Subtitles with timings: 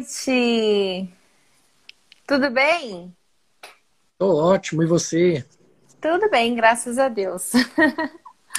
[0.00, 1.08] Noite!
[2.26, 3.14] Tudo bem?
[4.18, 5.44] Tô ótimo, e você?
[6.00, 7.52] Tudo bem, graças a Deus.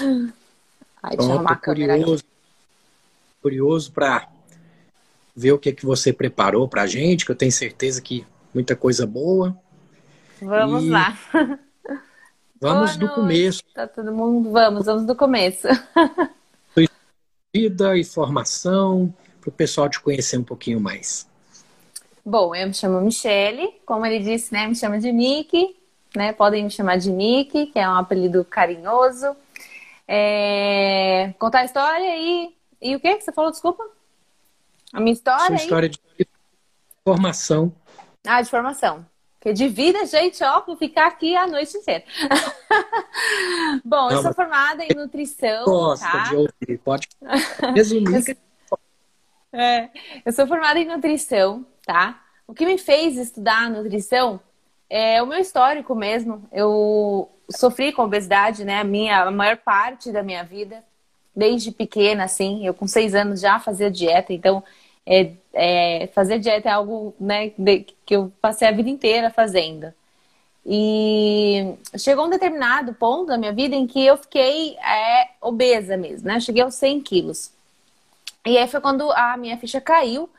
[1.02, 2.23] Ai, deixa eu a curioso,
[3.42, 4.28] curioso para
[5.36, 8.76] ver o que é que você preparou pra gente, que eu tenho certeza que muita
[8.76, 9.58] coisa boa.
[10.39, 10.89] Vamos e...
[10.89, 11.17] lá.
[12.61, 13.64] Vamos do começo.
[13.73, 15.67] Tá todo mundo, vamos, vamos do começo.
[17.52, 21.30] Vida e formação, para o pessoal te conhecer um pouquinho mais.
[22.25, 24.67] Bom, eu me chamo Michele, como ele disse, né?
[24.67, 25.75] Me chama de Nick,
[26.16, 26.33] né?
[26.33, 29.36] Podem me chamar de Nick, que é um apelido carinhoso.
[30.08, 31.33] É...
[31.39, 32.55] Contar a história e.
[32.81, 33.52] E o que que você falou?
[33.52, 33.83] Desculpa?
[34.92, 35.58] A minha história?
[35.58, 35.99] Sua história de
[37.03, 37.72] formação.
[38.25, 39.05] Ah, de formação.
[39.39, 42.03] Porque de vida, gente, ó, vou ficar aqui a noite inteira.
[43.83, 45.66] Bom, Não, eu sou formada em nutrição.
[45.66, 46.23] Gosta tá?
[46.25, 47.08] de ouvir, pode
[47.73, 48.38] resumir.
[49.53, 49.89] É,
[50.25, 52.21] eu sou formada em nutrição, tá?
[52.47, 54.39] O que me fez estudar nutrição
[54.89, 56.43] é o meu histórico mesmo.
[56.51, 58.79] Eu sofri com obesidade, né?
[58.79, 60.83] A minha a maior parte da minha vida,
[61.35, 62.65] desde pequena, assim.
[62.65, 64.64] Eu com seis anos já fazia dieta, então
[65.05, 67.49] é, é, fazer dieta é algo, né,
[68.05, 69.93] que eu passei a vida inteira fazendo.
[70.65, 76.27] E chegou um determinado ponto da minha vida em que eu fiquei é, obesa mesmo,
[76.27, 76.39] né?
[76.39, 77.52] cheguei aos 100 quilos.
[78.45, 80.30] E aí foi quando a minha ficha caiu.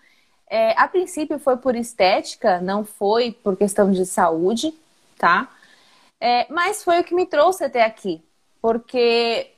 [0.52, 4.74] É, a princípio foi por estética, não foi por questão de saúde,
[5.16, 5.48] tá?
[6.20, 8.22] É, mas foi o que me trouxe até aqui.
[8.60, 9.50] Porque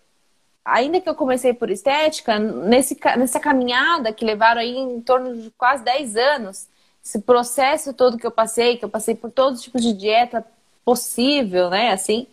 [0.65, 5.51] ainda que eu comecei por estética, nesse, nessa caminhada que levaram aí em torno de
[5.59, 6.69] quase 10 anos,
[7.05, 10.47] esse processo todo que eu passei, que eu passei por todos os tipos de dieta
[10.85, 11.91] possível, né?
[11.91, 12.29] Assim,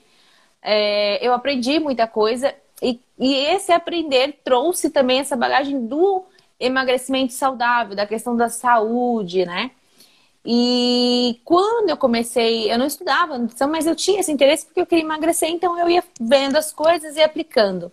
[0.61, 6.23] é, eu aprendi muita coisa e, e esse aprender trouxe também essa bagagem do
[6.61, 9.71] emagrecimento saudável, da questão da saúde, né?
[10.45, 14.85] E quando eu comecei, eu não estudava nutrição, mas eu tinha esse interesse porque eu
[14.85, 17.91] queria emagrecer, então eu ia vendo as coisas e aplicando.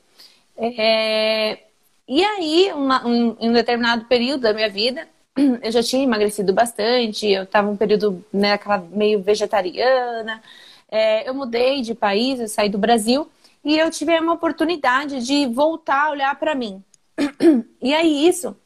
[0.57, 1.59] É...
[2.07, 5.07] E aí, uma, um, em um determinado período da minha vida,
[5.63, 10.43] eu já tinha emagrecido bastante, eu estava um período né, aquela meio vegetariana,
[10.91, 13.29] é, eu mudei de país, eu saí do Brasil
[13.65, 16.83] e eu tive uma oportunidade de voltar a olhar para mim.
[17.81, 18.57] E aí isso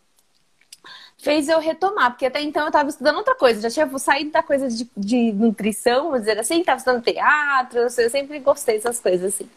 [1.22, 4.42] fez eu retomar, porque até então eu estava estudando outra coisa, já tinha saído da
[4.42, 9.32] coisa de, de nutrição, vou dizer assim, estava estudando teatro, eu sempre gostei dessas coisas
[9.32, 9.48] assim.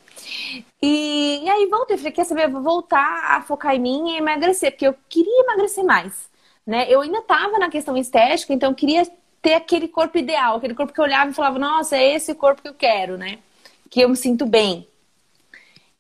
[0.80, 4.72] E, e aí voltei, falei, quer saber, vou voltar a focar em mim e emagrecer,
[4.72, 6.30] porque eu queria emagrecer mais,
[6.68, 6.86] né?
[6.88, 9.04] Eu ainda estava na questão estética, então eu queria
[9.42, 12.36] ter aquele corpo ideal, aquele corpo que eu olhava e falava, nossa, é esse o
[12.36, 13.40] corpo que eu quero, né?
[13.90, 14.88] Que eu me sinto bem.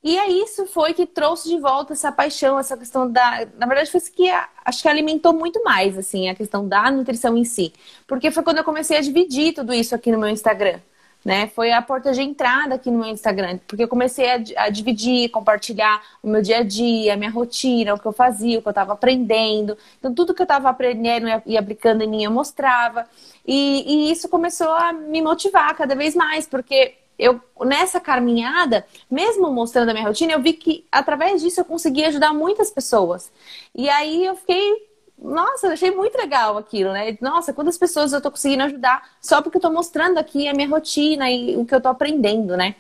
[0.05, 3.47] E é isso foi que trouxe de volta essa paixão, essa questão da.
[3.57, 4.29] Na verdade, foi isso que
[4.63, 7.73] acho que alimentou muito mais, assim, a questão da nutrição em si.
[8.05, 10.79] Porque foi quando eu comecei a dividir tudo isso aqui no meu Instagram.
[11.25, 11.47] Né?
[11.47, 15.29] Foi a porta de entrada aqui no meu Instagram, porque eu comecei a, a, dividir,
[15.31, 18.67] compartilhar o meu dia a dia, a minha rotina, o que eu fazia, o que
[18.67, 19.75] eu estava aprendendo.
[19.97, 23.07] Então, tudo que eu estava aprendendo e aplicando em mim, eu mostrava.
[23.43, 29.51] E, e isso começou a me motivar cada vez mais, porque eu nessa caminhada, mesmo
[29.51, 33.31] mostrando a minha rotina, eu vi que através disso eu consegui ajudar muitas pessoas.
[33.73, 37.17] E aí eu fiquei, nossa, achei muito legal aquilo, né?
[37.21, 40.67] Nossa, quantas pessoas eu tô conseguindo ajudar só porque eu tô mostrando aqui a minha
[40.67, 42.75] rotina e o que eu tô aprendendo, né?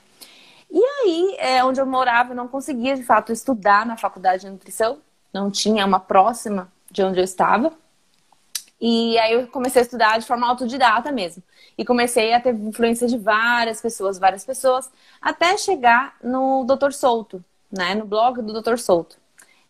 [0.69, 4.49] E aí, é, onde eu morava, eu não conseguia de fato estudar na faculdade de
[4.49, 4.97] nutrição,
[5.33, 7.71] não tinha uma próxima de onde eu estava.
[8.87, 11.41] E aí eu comecei a estudar de forma autodidata mesmo.
[11.75, 17.43] E comecei a ter influência de várias pessoas, várias pessoas, até chegar no Doutor Souto,
[17.71, 17.95] né?
[17.95, 19.17] No blog do Doutor Souto.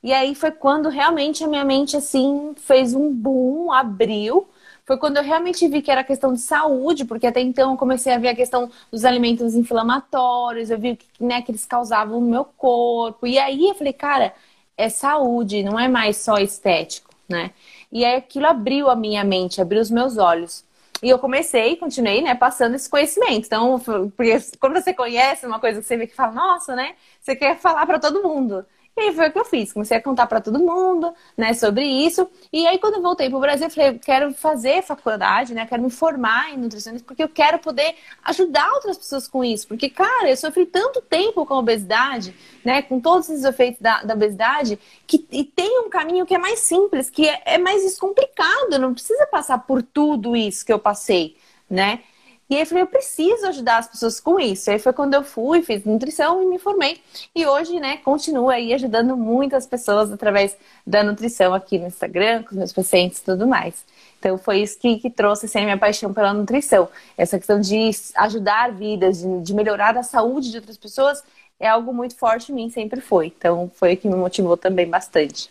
[0.03, 4.49] E aí foi quando realmente a minha mente, assim, fez um boom, abriu.
[4.85, 8.11] Foi quando eu realmente vi que era questão de saúde, porque até então eu comecei
[8.13, 12.43] a ver a questão dos alimentos inflamatórios, eu vi né, que eles causavam no meu
[12.43, 13.25] corpo.
[13.25, 14.33] E aí eu falei, cara,
[14.77, 17.51] é saúde, não é mais só estético, né?
[17.95, 20.65] E aí aquilo abriu a minha mente, abriu os meus olhos.
[21.01, 23.45] E eu comecei, continuei, né, passando esse conhecimento.
[23.45, 23.79] Então,
[24.17, 27.57] porque quando você conhece uma coisa que você vê que fala, nossa, né, você quer
[27.57, 28.65] falar para todo mundo.
[28.97, 29.73] E aí foi o que eu fiz.
[29.73, 32.29] Comecei a contar para todo mundo, né, sobre isso.
[32.51, 35.65] E aí, quando eu voltei pro Brasil, eu falei, quero fazer faculdade, né?
[35.65, 39.67] Quero me formar em nutricionista, porque eu quero poder ajudar outras pessoas com isso.
[39.67, 42.33] Porque, cara, eu sofri tanto tempo com a obesidade,
[42.63, 42.81] né?
[42.81, 46.59] Com todos esses efeitos da, da obesidade, que e tem um caminho que é mais
[46.59, 48.79] simples, que é, é mais descomplicado.
[48.79, 51.35] Não precisa passar por tudo isso que eu passei,
[51.69, 52.01] né?
[52.49, 54.69] E aí eu falei, eu preciso ajudar as pessoas com isso.
[54.69, 57.01] Aí foi quando eu fui, fiz nutrição e me formei.
[57.33, 60.55] E hoje, né, continuo aí ajudando muitas pessoas através
[60.85, 63.83] da nutrição aqui no Instagram, com os meus pacientes e tudo mais.
[64.19, 66.87] Então foi isso que, que trouxe assim, a minha paixão pela nutrição.
[67.17, 71.23] Essa questão de ajudar vidas, de, de melhorar a saúde de outras pessoas,
[71.59, 73.27] é algo muito forte em mim, sempre foi.
[73.27, 75.49] Então foi o que me motivou também bastante.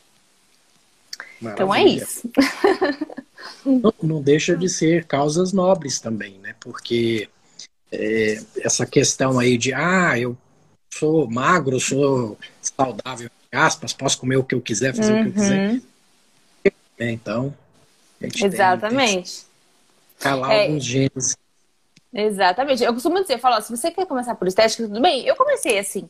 [1.45, 1.55] Maravilha.
[1.55, 2.31] Então é isso.
[3.65, 6.55] não, não, deixa de ser causas nobres também, né?
[6.61, 7.29] Porque
[7.93, 10.37] é, essa questão aí de, ah, eu
[10.93, 15.21] sou magro, sou saudável, aspas, posso comer o que eu quiser, fazer uhum.
[15.21, 15.71] o que eu quiser.
[15.71, 15.83] Uhum.
[16.99, 17.55] É, então,
[18.21, 19.45] Exatamente.
[20.19, 21.37] calar é, alguns genes.
[22.13, 22.85] Exatamente.
[22.85, 25.27] Eu costumo dizer, eu falo, se você quer começar por estética, tudo bem.
[25.27, 26.09] Eu comecei assim.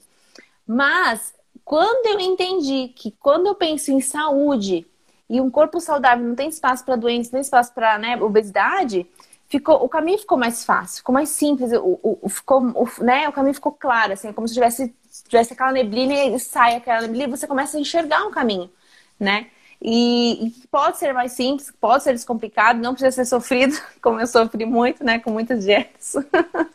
[0.66, 1.32] Mas
[1.64, 4.86] quando eu entendi que quando eu penso em saúde,
[5.28, 9.06] e um corpo saudável não tem espaço para doença, não tem espaço para né, obesidade,
[9.48, 13.32] ficou, o caminho ficou mais fácil, ficou mais simples, o, o, ficou, o, né, o
[13.32, 14.94] caminho ficou claro, assim, é como se tivesse,
[15.28, 18.70] tivesse aquela neblina e sai aquela neblina e você começa a enxergar um caminho,
[19.18, 19.46] né?
[19.82, 24.26] E, e, pode ser mais simples, pode ser descomplicado, não precisa ser sofrido, como eu
[24.26, 26.14] sofri muito, né, com muitas dietas.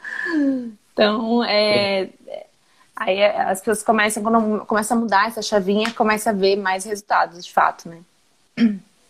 [0.94, 2.10] então, é,
[2.96, 7.44] aí as pessoas começam, quando começam a mudar essa chavinha, começa a ver mais resultados,
[7.44, 8.00] de fato, né?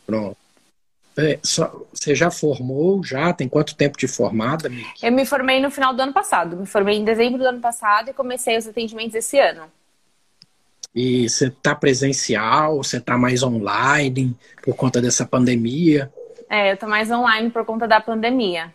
[0.05, 0.37] Pronto.
[1.17, 3.03] É, você já formou?
[3.03, 3.33] Já?
[3.33, 5.05] Tem quanto tempo de formada, Miki?
[5.05, 6.55] Eu me formei no final do ano passado.
[6.55, 9.63] Me formei em dezembro do ano passado e comecei os atendimentos esse ano.
[10.95, 12.77] E você está presencial?
[12.77, 16.11] Você está mais online por conta dessa pandemia?
[16.49, 18.73] É, eu estou mais online por conta da pandemia.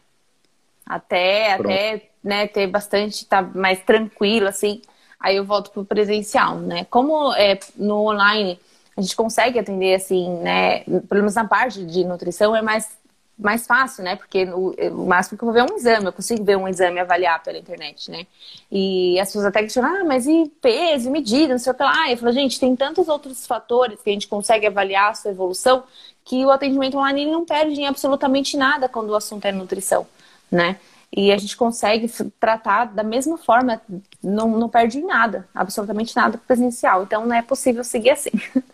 [0.87, 4.83] Até, até né, ter bastante, tá mais tranquilo, assim.
[5.19, 6.85] Aí eu volto pro presencial, né?
[6.91, 8.61] Como é no online
[8.97, 10.81] a gente consegue atender assim, né?
[10.85, 12.97] Pelo menos na parte de nutrição é mais,
[13.39, 14.17] mais fácil, né?
[14.17, 16.97] Porque o, máximo que eu vou ver é um exame, eu consigo ver um exame
[16.97, 18.27] e avaliar pela internet, né?
[18.71, 22.11] E as pessoas até questionam, ah, mas e peso, medida, não sei o que lá.
[22.11, 25.83] Eu falo, gente, tem tantos outros fatores que a gente consegue avaliar a sua evolução
[26.25, 30.07] que o atendimento online não perde em absolutamente nada quando o assunto é nutrição,
[30.51, 30.79] né?
[31.17, 32.11] E a gente consegue
[32.41, 33.81] tratar da mesma forma,
[34.23, 37.05] não, não perde em nada, absolutamente nada presencial.
[37.05, 38.31] Então não é possível seguir assim.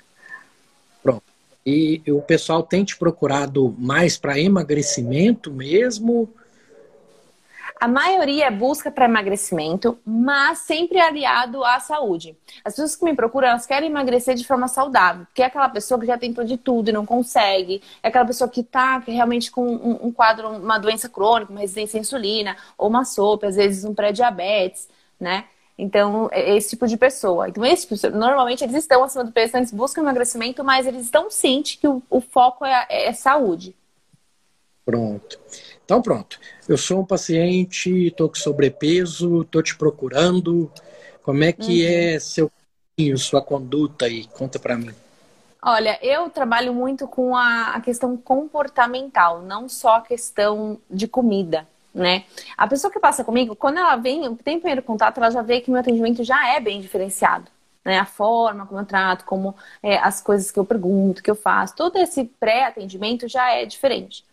[1.65, 6.29] E o pessoal tem te procurado mais para emagrecimento mesmo?
[7.81, 12.37] A maioria busca para emagrecimento, mas sempre aliado à saúde.
[12.63, 15.99] As pessoas que me procuram, elas querem emagrecer de forma saudável, porque é aquela pessoa
[15.99, 19.65] que já tentou de tudo e não consegue, é aquela pessoa que está realmente com
[19.67, 23.83] um, um, quadro, uma doença crônica, uma resistência à insulina, ou uma sopa, às vezes
[23.83, 24.87] um pré-diabetes,
[25.19, 25.47] né?
[25.81, 27.49] Então, é esse tipo de pessoa.
[27.49, 31.31] Então, esse tipo, normalmente eles estão acima do peso, eles buscam emagrecimento, mas eles estão
[31.31, 33.75] cientes que o, o foco é, é, saúde.
[34.85, 35.39] Pronto.
[35.85, 36.39] Então, pronto.
[36.69, 40.71] Eu sou um paciente, estou com sobrepeso, estou te procurando.
[41.23, 41.91] Como é que uhum.
[41.91, 42.51] é seu
[43.17, 44.27] sua conduta aí?
[44.27, 44.95] Conta para mim.
[45.63, 51.67] Olha, eu trabalho muito com a, a questão comportamental, não só a questão de comida
[51.95, 52.25] né?
[52.57, 55.71] A pessoa que passa comigo, quando ela vem, tem primeiro contato, ela já vê que
[55.71, 57.51] meu atendimento já é bem diferenciado.
[57.85, 57.99] Né?
[57.99, 61.75] A forma como eu trato, como é, as coisas que eu pergunto, que eu faço,
[61.75, 64.25] todo esse pré-atendimento já é diferente.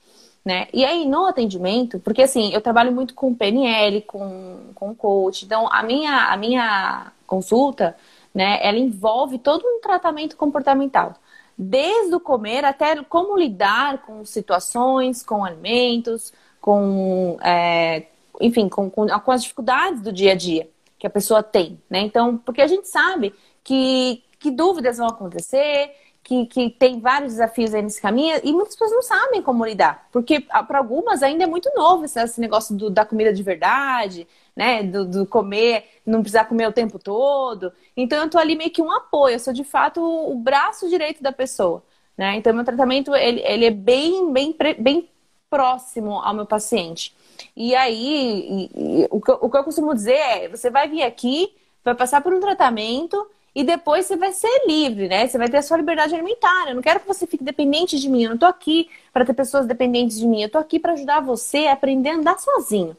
[0.46, 0.68] Né?
[0.74, 5.68] E aí, no atendimento, porque assim, eu trabalho muito com PNL, com, com coach, então
[5.72, 7.98] a minha, a minha consulta,
[8.34, 11.16] né, ela envolve todo um tratamento comportamental
[11.58, 18.08] desde o comer até como lidar com situações, com alimentos, com, é,
[18.42, 22.00] enfim, com, com, com, as dificuldades do dia a dia que a pessoa tem, né?
[22.00, 23.34] Então, porque a gente sabe
[23.64, 25.92] que, que dúvidas vão acontecer,
[26.24, 30.08] que, que tem vários desafios aí nesse caminho e muitas pessoas não sabem como lidar,
[30.12, 34.28] porque para algumas ainda é muito novo esse, esse negócio do, da comida de verdade,
[34.56, 34.84] né?
[34.84, 37.72] Do, do, comer, não precisar comer o tempo todo.
[37.96, 41.24] Então, eu tô ali meio que um apoio, eu sou de fato o braço direito
[41.24, 41.84] da pessoa.
[42.18, 42.36] Né?
[42.36, 45.10] Então, meu tratamento ele, ele é bem, bem, bem
[45.50, 47.16] próximo ao meu paciente.
[47.56, 51.04] E aí, e, e, o, que, o que eu costumo dizer é: você vai vir
[51.04, 53.28] aqui, vai passar por um tratamento
[53.58, 55.28] e depois você vai ser livre, né?
[55.28, 56.68] Você vai ter a sua liberdade alimentar.
[56.68, 58.24] Eu não quero que você fique dependente de mim.
[58.24, 60.44] Eu não tô aqui para ter pessoas dependentes de mim.
[60.44, 62.96] Eu tô aqui para ajudar você a aprender a andar sozinho.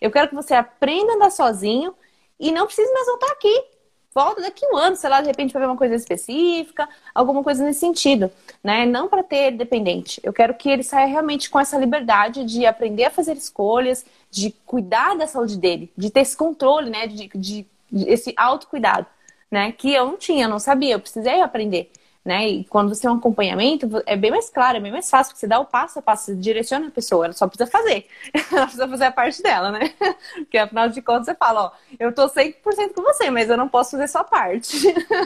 [0.00, 1.94] Eu quero que você aprenda a andar sozinho
[2.40, 3.64] e não precise mais voltar aqui.
[4.12, 7.64] Volta daqui um ano, sei lá, de repente para ver uma coisa específica, alguma coisa
[7.64, 8.30] nesse sentido,
[8.62, 8.84] né?
[8.84, 10.20] Não para ter dependente.
[10.24, 14.50] Eu quero que ele saia realmente com essa liberdade de aprender a fazer escolhas, de
[14.66, 17.06] cuidar da saúde dele, de ter esse controle, né?
[17.06, 19.06] De, de, de esse autocuidado,
[19.48, 19.70] né?
[19.70, 21.92] Que eu não tinha, não sabia, eu precisei aprender.
[22.22, 22.48] Né?
[22.48, 25.40] E quando você tem um acompanhamento, é bem mais claro, é bem mais fácil, porque
[25.40, 28.06] você dá o passo a passo, você direciona a pessoa, ela só precisa fazer.
[28.52, 29.90] ela precisa fazer a parte dela, né?
[30.36, 33.68] Porque afinal de contas você fala, ó, eu tô 100% com você, mas eu não
[33.68, 34.76] posso fazer sua parte,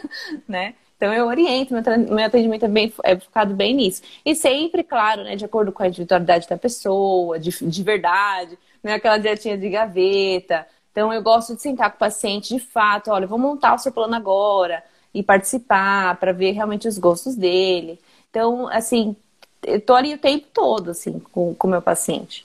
[0.46, 0.74] né?
[0.96, 4.00] Então eu oriento, meu atendimento é, bem, é focado bem nisso.
[4.24, 8.92] E sempre, claro, né, de acordo com a individualidade da pessoa, de, de verdade, não
[8.92, 10.64] é aquela dietinha de gaveta.
[10.92, 13.90] Então eu gosto de sentar com o paciente de fato, olha, vou montar o seu
[13.90, 14.82] plano agora
[15.14, 18.00] e participar para ver realmente os gostos dele.
[18.28, 19.14] Então, assim,
[19.62, 22.44] eu tô ali o tempo todo, assim, com o meu paciente.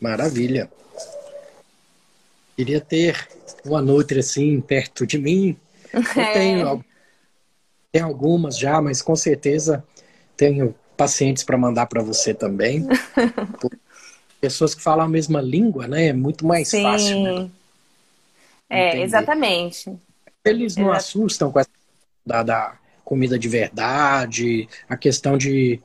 [0.00, 0.70] Maravilha.
[2.56, 3.28] Queria ter
[3.64, 5.56] uma Nutri assim perto de mim.
[5.92, 6.32] Eu é.
[6.32, 6.84] tenho,
[7.90, 9.84] tenho algumas já, mas com certeza
[10.36, 12.86] tenho pacientes para mandar para você também.
[14.40, 16.08] Pessoas que falam a mesma língua, né?
[16.08, 16.82] É muito mais Sim.
[16.82, 17.22] fácil.
[17.22, 17.50] Né?
[18.70, 19.96] É, exatamente.
[20.44, 20.96] Eles não é.
[20.96, 21.70] assustam com essa
[22.24, 25.80] da, da, comida de verdade, a questão de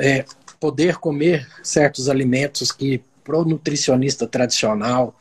[0.00, 0.24] é,
[0.58, 5.14] poder comer certos alimentos que pro nutricionista tradicional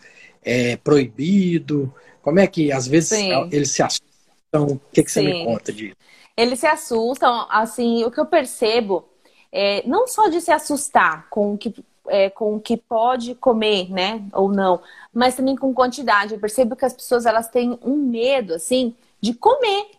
[0.44, 1.94] é proibido.
[2.24, 3.48] Como é que às vezes Sim.
[3.52, 4.04] eles se assustam?
[4.54, 5.96] O que, que você me conta disso?
[6.36, 9.06] Eles se assustam, assim, o que eu percebo
[9.52, 11.76] é não só de se assustar com o que
[12.08, 14.82] é, com o que pode comer, né, ou não,
[15.16, 16.34] mas também com quantidade.
[16.34, 19.92] Eu percebo que as pessoas elas têm um medo, assim, de comer.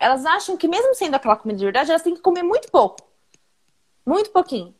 [0.00, 2.96] Elas acham que mesmo sendo aquela comida de verdade, elas têm que comer muito pouco,
[4.06, 4.74] muito pouquinho.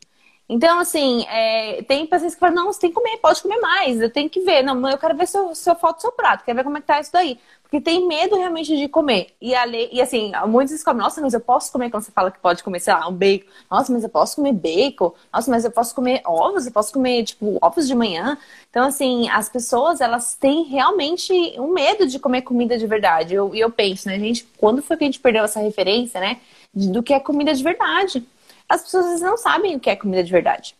[0.49, 4.01] Então, assim, é, tem pacientes que falam, não, você tem que comer, pode comer mais,
[4.01, 4.63] eu tenho que ver.
[4.63, 6.87] Não, eu quero ver se eu, se eu seu prato, quero ver como é que
[6.87, 7.39] tá isso daí.
[7.73, 9.29] Porque tem medo realmente de comer.
[9.41, 12.29] E, a lei, e assim, muitos descobrem, nossa, mas eu posso comer quando você fala
[12.29, 13.47] que pode comer, sei lá, um bacon.
[13.71, 15.11] Nossa, mas eu posso comer bacon.
[15.33, 18.37] Nossa, mas eu posso comer ovos, eu posso comer, tipo, ovos de manhã.
[18.69, 23.33] Então, assim, as pessoas, elas têm realmente um medo de comer comida de verdade.
[23.33, 26.41] E eu, eu penso, né, gente, quando foi que a gente perdeu essa referência, né,
[26.71, 28.23] do que é comida de verdade?
[28.69, 30.75] as pessoas não sabem o que é comida de verdade.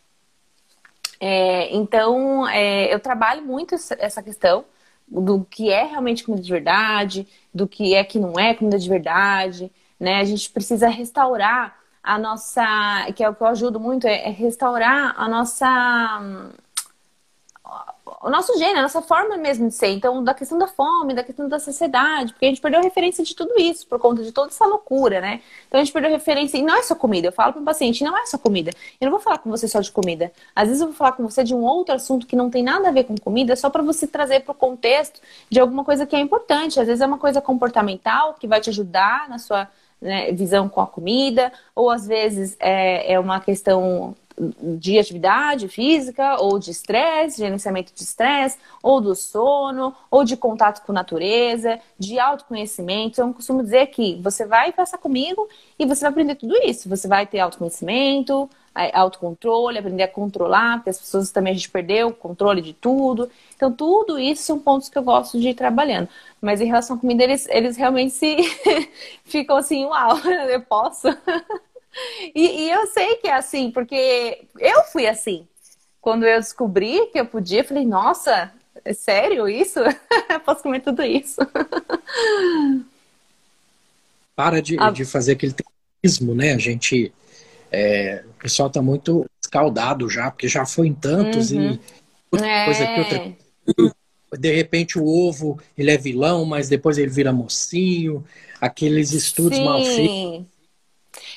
[1.18, 4.64] É, então, é, eu trabalho muito essa questão
[5.06, 8.88] do que é realmente comida de verdade, do que é que não é comida de
[8.88, 10.20] verdade, né?
[10.20, 12.62] A gente precisa restaurar a nossa,
[13.16, 16.52] que é o que eu ajudo muito, é, é restaurar a nossa
[18.24, 19.88] o nosso gênero, a nossa forma mesmo de ser.
[19.88, 23.22] Então, da questão da fome, da questão da sociedade, porque a gente perdeu a referência
[23.22, 25.42] de tudo isso por conta de toda essa loucura, né?
[25.68, 27.28] Então, a gente perdeu a referência, e não é só comida.
[27.28, 28.70] Eu falo para o paciente, não é só comida.
[28.98, 30.32] Eu não vou falar com você só de comida.
[30.56, 32.88] Às vezes, eu vou falar com você de um outro assunto que não tem nada
[32.88, 36.16] a ver com comida, só para você trazer para o contexto de alguma coisa que
[36.16, 36.80] é importante.
[36.80, 39.68] Às vezes, é uma coisa comportamental que vai te ajudar na sua
[40.00, 46.40] né, visão com a comida, ou às vezes é, é uma questão de atividade física,
[46.40, 52.18] ou de estresse, gerenciamento de estresse, ou do sono, ou de contato com natureza, de
[52.18, 53.12] autoconhecimento.
[53.12, 55.48] Então, eu costumo dizer que você vai passar comigo
[55.78, 56.88] e você vai aprender tudo isso.
[56.88, 58.50] Você vai ter autoconhecimento,
[58.92, 63.30] autocontrole, aprender a controlar, porque as pessoas também a gente perdeu o controle de tudo.
[63.54, 66.08] Então, tudo isso são pontos que eu gosto de ir trabalhando.
[66.40, 68.36] Mas em relação à comida, eles, eles realmente se
[69.24, 70.18] ficam assim, uau,
[70.50, 71.08] eu posso.
[72.34, 75.46] E, e, eu sei que é assim, porque eu fui assim.
[76.00, 78.52] Quando eu descobri que eu podia, eu falei, nossa,
[78.84, 79.78] é sério isso?
[80.28, 81.40] eu posso comer tudo isso.
[84.34, 84.90] Para de, ah.
[84.90, 86.52] de fazer aquele terrorismo, né?
[86.52, 87.12] A gente.
[87.70, 91.72] É, o pessoal tá muito escaldado já, porque já foi em tantos uhum.
[91.72, 91.80] e
[92.30, 92.64] outra é.
[92.64, 93.94] coisa que outra
[94.38, 98.24] de repente o ovo ele é vilão, mas depois ele vira mocinho,
[98.60, 99.64] aqueles estudos Sim.
[99.64, 100.46] mal feitos.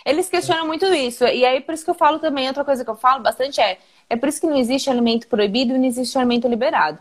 [0.07, 1.25] Eles questionam muito isso.
[1.25, 3.77] E aí, por isso que eu falo também, outra coisa que eu falo bastante é:
[4.09, 6.99] é por isso que não existe alimento proibido e não existe alimento liberado.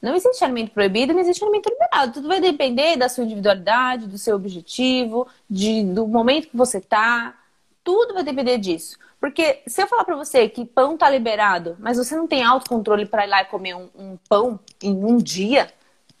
[0.00, 2.12] Não existe alimento proibido não existe alimento liberado.
[2.12, 7.34] Tudo vai depender da sua individualidade, do seu objetivo, de, do momento que você tá.
[7.82, 8.96] Tudo vai depender disso.
[9.20, 13.04] Porque se eu falar para você que pão tá liberado, mas você não tem autocontrole
[13.04, 15.72] para ir lá e comer um, um, pão em um dia,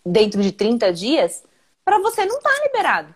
[0.04, 1.44] dentro de 30 dias,
[1.84, 3.14] para você não tá liberado.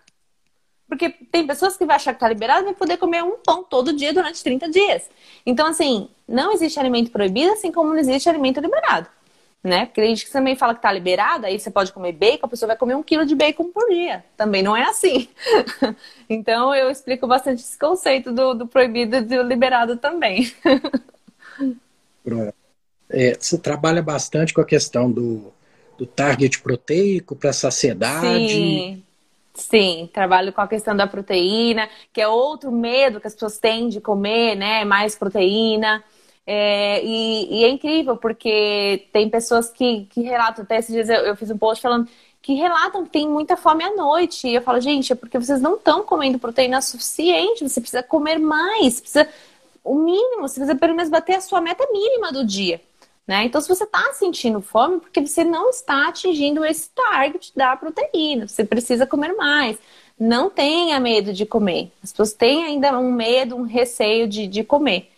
[0.89, 3.65] Porque tem pessoas que vão achar que tá liberado e vai poder comer um pão
[3.65, 5.11] todo dia durante 30 dias.
[5.45, 9.09] Então, assim, não existe alimento proibido, assim como não existe alimento liberado.
[9.65, 9.87] né?
[9.87, 12.69] Porque a gente também fala que tá liberado, aí você pode comer bacon, a pessoa
[12.69, 14.25] vai comer um quilo de bacon por dia.
[14.37, 15.29] Também não é assim.
[16.31, 20.53] então eu explico bastante esse conceito do, do proibido e do liberado também.
[23.11, 25.53] é, você trabalha bastante com a questão do,
[25.97, 28.49] do target proteico para saciedade.
[28.49, 29.06] Sim.
[29.57, 33.89] Sim, trabalho com a questão da proteína, que é outro medo que as pessoas têm
[33.89, 34.85] de comer, né?
[34.85, 36.05] Mais proteína.
[36.47, 41.17] É, e, e, é incrível, porque tem pessoas que, que relatam, até esses dias eu,
[41.23, 42.09] eu, fiz um post falando
[42.41, 44.47] que relatam que tem muita fome à noite.
[44.47, 48.39] E eu falo, gente, é porque vocês não estão comendo proteína suficiente, você precisa comer
[48.39, 49.29] mais, precisa
[49.83, 52.81] o mínimo, você precisa pelo menos bater a sua meta mínima do dia.
[53.27, 53.45] Né?
[53.45, 58.47] Então, se você está sentindo fome, porque você não está atingindo esse target da proteína,
[58.47, 59.79] você precisa comer mais.
[60.19, 61.91] Não tenha medo de comer.
[62.03, 65.11] As pessoas têm ainda um medo, um receio de, de comer.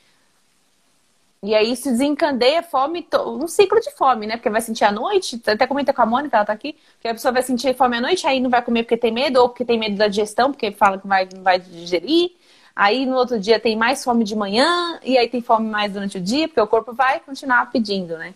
[1.41, 4.37] E aí isso desencandeia fome, um ciclo de fome, né?
[4.37, 7.12] Porque vai sentir à noite, até comenta com a Mônica, ela tá aqui, que a
[7.12, 9.65] pessoa vai sentir fome à noite, aí não vai comer porque tem medo, ou porque
[9.65, 12.33] tem medo da digestão, porque fala que vai, não vai digerir.
[12.78, 16.16] Aí no outro dia tem mais fome de manhã, e aí tem fome mais durante
[16.16, 18.32] o dia, porque o corpo vai continuar pedindo, né?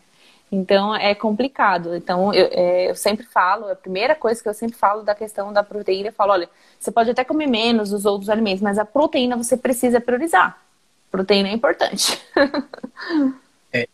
[0.51, 1.95] Então é complicado.
[1.95, 5.53] Então eu, é, eu, sempre falo, a primeira coisa que eu sempre falo da questão
[5.53, 8.85] da proteína, eu falo, olha, você pode até comer menos os outros alimentos, mas a
[8.85, 10.61] proteína você precisa priorizar.
[11.09, 12.21] Proteína é importante.
[13.73, 13.87] é,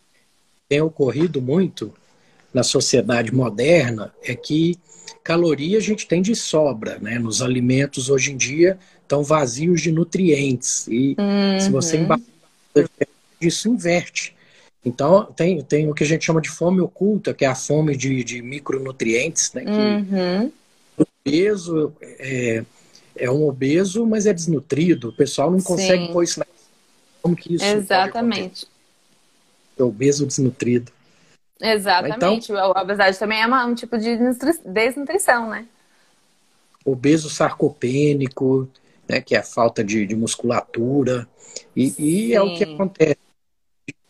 [0.67, 1.93] tem ocorrido muito
[2.55, 4.79] na sociedade moderna é que
[5.23, 7.19] caloria a gente tem de sobra, né?
[7.19, 11.61] Nos alimentos hoje em dia estão vazios de nutrientes e uhum.
[11.61, 12.25] se você embaixo
[13.41, 14.37] isso inverte.
[14.85, 17.97] Então tem, tem o que a gente chama de fome oculta, que é a fome
[17.97, 19.65] de, de micronutrientes, né?
[19.67, 20.53] Uhum.
[20.97, 22.65] O peso é,
[23.17, 25.09] é um obeso, mas é desnutrido.
[25.09, 26.13] O pessoal não consegue Sim.
[26.13, 26.47] pôr isso na
[27.21, 28.67] como que isso Exatamente.
[29.79, 30.93] É obeso desnutrido.
[31.61, 32.53] Exatamente.
[32.53, 34.17] Então, a obesidade também é uma, um tipo de
[34.65, 35.67] desnutrição, né?
[36.85, 38.69] Obeso sarcopênico,
[39.09, 41.27] né, que é a falta de, de musculatura.
[41.75, 43.19] E, e, é o que acontece.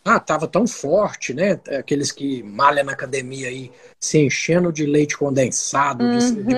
[0.05, 1.61] Ah, tava tão forte, né?
[1.79, 6.19] Aqueles que malham na academia aí, se enchendo de leite condensado, uhum.
[6.19, 6.55] de, de,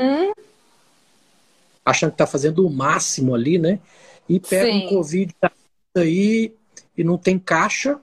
[1.85, 3.81] achando que tá fazendo o máximo ali, né?
[4.29, 4.87] E pega Sim.
[4.87, 5.35] um Covid
[5.97, 6.55] aí
[6.97, 7.99] e não tem caixa,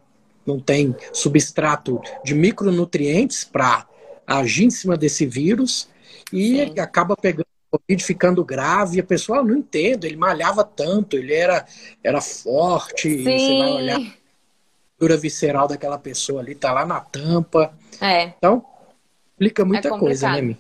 [0.47, 3.85] não tem substrato de micronutrientes para
[4.25, 5.89] agir em cima desse vírus
[6.31, 6.79] e Sim.
[6.79, 11.65] acaba pegando Covid ficando grave, a pessoa ah, não entendo, ele malhava tanto, ele era,
[12.03, 13.23] era forte, Sim.
[13.23, 14.11] você vai olhar a
[14.99, 17.73] dura visceral daquela pessoa ali, tá lá na tampa.
[18.01, 18.33] É.
[18.37, 18.63] Então,
[19.31, 20.57] explica muita é coisa, né, Mi?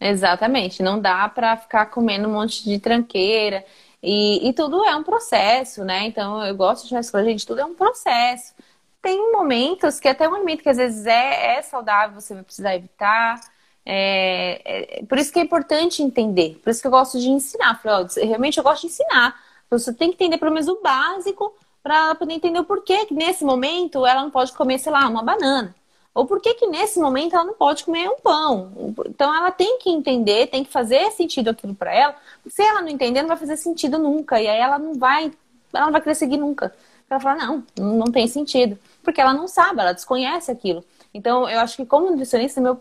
[0.00, 3.64] Exatamente, não dá para ficar comendo um monte de tranqueira.
[4.02, 6.06] E, e tudo é um processo, né?
[6.06, 8.54] Então eu gosto de falar, gente, tudo é um processo.
[9.00, 12.74] Tem momentos que até um alimento que às vezes é, é saudável, você vai precisar
[12.74, 13.40] evitar.
[13.86, 16.60] É, é, por isso que é importante entender.
[16.62, 17.80] Por isso que eu gosto de ensinar.
[18.16, 19.34] realmente eu gosto de ensinar.
[19.70, 23.44] Você tem que entender pelo menos o básico para poder entender o porquê que nesse
[23.44, 25.74] momento ela não pode comer, sei lá, uma banana.
[26.14, 28.94] Ou por que que nesse momento ela não pode comer um pão?
[29.06, 32.16] Então ela tem que entender, tem que fazer sentido aquilo para ela.
[32.48, 34.40] Se ela não entender, não vai fazer sentido nunca.
[34.40, 35.32] E aí ela não vai,
[35.72, 36.74] ela não vai querer seguir nunca.
[37.08, 38.78] Ela fala, não, não tem sentido.
[39.02, 40.84] Porque ela não sabe, ela desconhece aquilo.
[41.12, 42.80] Então eu acho que como nutricionista, meu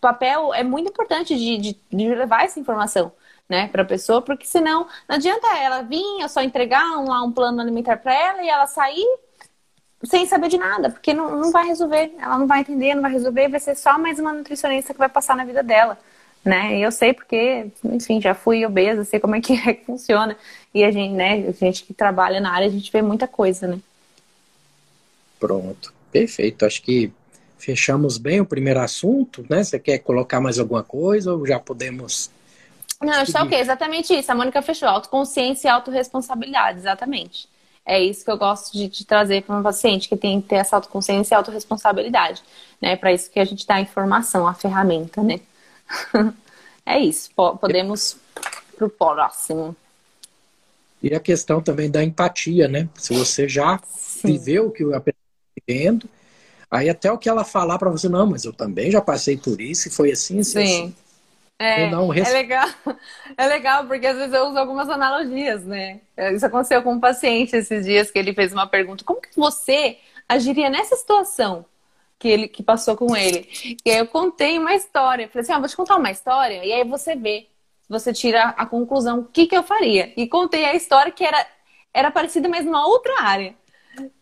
[0.00, 3.12] papel é muito importante de, de, de levar essa informação
[3.48, 7.32] né, para a pessoa, porque senão não adianta ela vir, eu só entregar um, um
[7.32, 9.06] plano alimentar para ela e ela sair
[10.04, 13.12] sem saber de nada, porque não, não vai resolver, ela não vai entender, não vai
[13.12, 15.96] resolver, vai ser só mais uma nutricionista que vai passar na vida dela,
[16.44, 16.78] né?
[16.78, 20.36] E eu sei porque, enfim, já fui obesa, sei como é que, é que funciona.
[20.74, 23.68] E a gente, né, a gente que trabalha na área, a gente vê muita coisa,
[23.68, 23.78] né?
[25.42, 26.64] Pronto, perfeito.
[26.64, 27.12] Acho que
[27.58, 29.64] fechamos bem o primeiro assunto, né?
[29.64, 32.30] Você quer colocar mais alguma coisa ou já podemos.
[33.00, 34.30] Não, acho que é exatamente isso.
[34.30, 34.88] A Mônica fechou.
[34.88, 37.48] Autoconsciência e autorresponsabilidade, exatamente.
[37.84, 40.56] É isso que eu gosto de, de trazer para um paciente, que tem que ter
[40.56, 42.40] essa autoconsciência e autorresponsabilidade.
[42.80, 42.94] Né?
[42.94, 45.40] Para isso que a gente dá a informação, a ferramenta, né?
[46.86, 47.30] é isso.
[47.34, 48.16] Podemos
[48.76, 49.74] para o próximo.
[51.02, 52.88] E a questão também da empatia, né?
[52.94, 54.38] Se você já Sim.
[54.38, 55.21] viveu o que a pessoa
[55.56, 56.08] vivendo,
[56.70, 59.60] aí até o que ela falar para você, não, mas eu também já passei por
[59.60, 60.66] isso e foi assim, assim.
[60.66, 60.84] Sim.
[60.84, 60.94] assim.
[61.58, 62.68] É, não é legal,
[63.36, 66.00] é legal, porque às vezes eu uso algumas analogias, né?
[66.34, 69.98] Isso aconteceu com um paciente esses dias que ele fez uma pergunta: como que você
[70.28, 71.64] agiria nessa situação
[72.18, 73.48] que ele que passou com ele?
[73.84, 75.28] E aí eu contei uma história.
[75.28, 77.46] Falei assim: ah, vou te contar uma história, e aí você vê,
[77.88, 80.12] você tira a conclusão, o que, que eu faria.
[80.16, 81.46] E contei a história que era,
[81.94, 83.54] era parecida, mas numa outra área.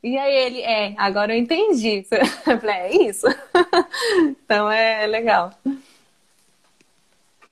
[0.03, 2.07] E aí ele, é, agora eu entendi.
[2.47, 3.27] Eu falei, é isso.
[4.45, 5.53] Então é legal.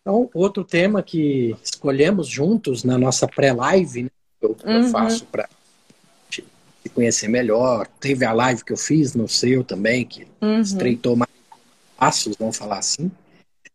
[0.01, 4.83] Então, outro tema que escolhemos juntos na nossa pré-live, né, que eu, uhum.
[4.83, 5.49] eu faço para
[6.31, 6.45] te
[6.95, 7.87] conhecer melhor.
[8.01, 10.61] Teve a live que eu fiz no seu também, que uhum.
[10.61, 11.31] estreitou mais
[11.97, 13.11] passos, vamos falar assim.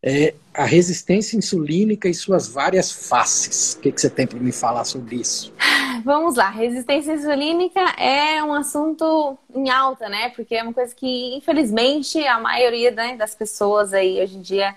[0.02, 3.74] É a resistência insulínica e suas várias faces.
[3.74, 5.53] O que, que você tem para me falar sobre isso?
[6.02, 10.30] Vamos lá, resistência insulínica é um assunto em alta, né?
[10.30, 14.74] Porque é uma coisa que, infelizmente, a maioria né, das pessoas aí hoje em dia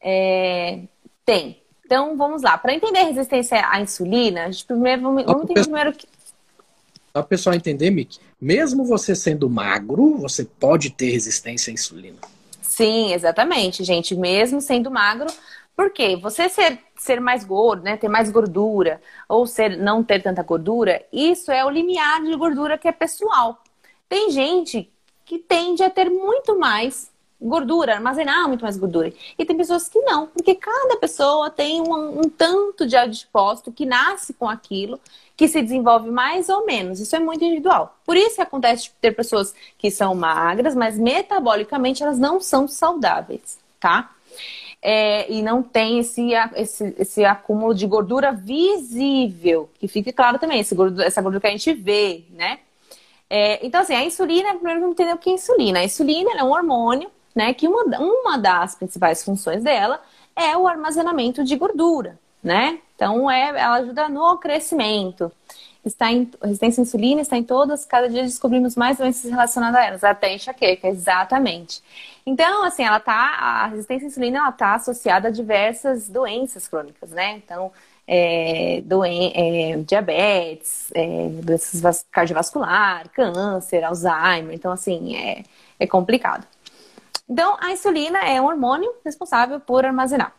[0.00, 0.80] é,
[1.24, 1.62] tem.
[1.84, 2.58] Então, vamos lá.
[2.58, 6.06] Para entender a resistência à insulina, a gente primeiro vamos, vamos entender primeiro que.
[6.06, 11.74] Só para o pessoal entender, Mick, mesmo você sendo magro, você pode ter resistência à
[11.74, 12.18] insulina.
[12.60, 14.16] Sim, exatamente, gente.
[14.16, 15.32] Mesmo sendo magro,
[15.76, 16.16] por quê?
[16.16, 17.96] Você ser, ser mais gordo, né?
[17.96, 22.78] Ter mais gordura, ou ser não ter tanta gordura, isso é o limiar de gordura
[22.78, 23.62] que é pessoal.
[24.08, 24.90] Tem gente
[25.24, 27.10] que tende a ter muito mais
[27.40, 29.12] gordura, armazenar muito mais gordura.
[29.38, 33.84] E tem pessoas que não, porque cada pessoa tem um, um tanto de adipócito que
[33.84, 34.98] nasce com aquilo,
[35.36, 37.00] que se desenvolve mais ou menos.
[37.00, 37.96] Isso é muito individual.
[38.04, 43.58] Por isso que acontece ter pessoas que são magras, mas metabolicamente elas não são saudáveis,
[43.80, 44.10] tá?
[44.86, 50.60] É, e não tem esse, esse, esse acúmulo de gordura visível, que fique claro também,
[50.60, 52.58] esse gordura, essa gordura que a gente vê, né?
[53.30, 55.78] É, então, assim, a insulina, primeiro vamos entender o que é insulina.
[55.78, 57.52] A insulina é um hormônio né?
[57.52, 60.00] Que uma, uma das principais funções dela
[60.36, 62.78] é o armazenamento de gordura, né?
[62.94, 65.32] Então, é, ela ajuda no crescimento.
[65.84, 69.84] Está em, resistência à insulina está em todas, cada dia descobrimos mais doenças relacionadas a
[69.84, 71.82] elas, até enxaqueca, exatamente.
[72.24, 77.10] Então, assim, ela tá, a resistência à insulina ela está associada a diversas doenças crônicas,
[77.10, 77.36] né?
[77.36, 77.70] Então,
[78.06, 84.54] é, doen é, diabetes, é, doenças cardiovascular, câncer, Alzheimer.
[84.54, 85.42] Então, assim, é,
[85.78, 86.46] é complicado.
[87.28, 90.32] Então, a insulina é um hormônio responsável por armazenar.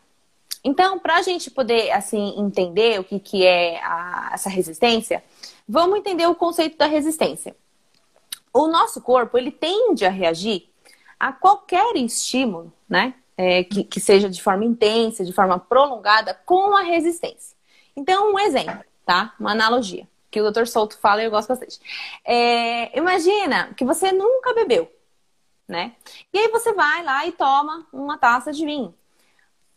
[0.66, 5.22] Então, para a gente poder, assim, entender o que, que é a, essa resistência,
[5.68, 7.56] vamos entender o conceito da resistência.
[8.52, 10.68] O nosso corpo, ele tende a reagir
[11.20, 13.14] a qualquer estímulo, né?
[13.36, 17.56] É, que, que seja de forma intensa, de forma prolongada, com a resistência.
[17.94, 19.34] Então, um exemplo, tá?
[19.38, 20.66] Uma analogia, que o Dr.
[20.66, 21.78] Souto fala e eu gosto bastante.
[22.24, 24.90] É, imagina que você nunca bebeu
[25.68, 25.96] né?
[26.32, 28.94] E aí você vai lá e toma uma taça de vinho.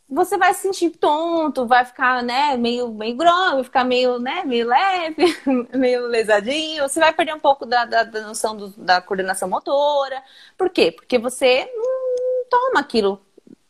[0.10, 4.44] Você vai se sentir tonto, vai ficar, né, meio, meio grosso, vai ficar meio, né,
[4.44, 5.38] meio leve,
[5.78, 6.88] meio lesadinho.
[6.88, 10.22] Você vai perder um pouco da, da, da noção do, da coordenação motora.
[10.58, 10.92] Por quê?
[10.92, 13.22] Porque você não toma aquilo,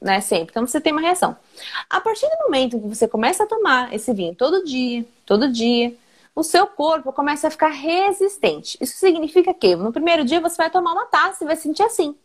[0.02, 0.52] né, sempre.
[0.52, 1.36] Então você tem uma reação.
[1.90, 5.94] A partir do momento que você começa a tomar esse vinho todo dia, todo dia,
[6.34, 8.78] o seu corpo começa a ficar resistente.
[8.80, 12.16] Isso significa que no primeiro dia você vai tomar uma taça e vai sentir assim.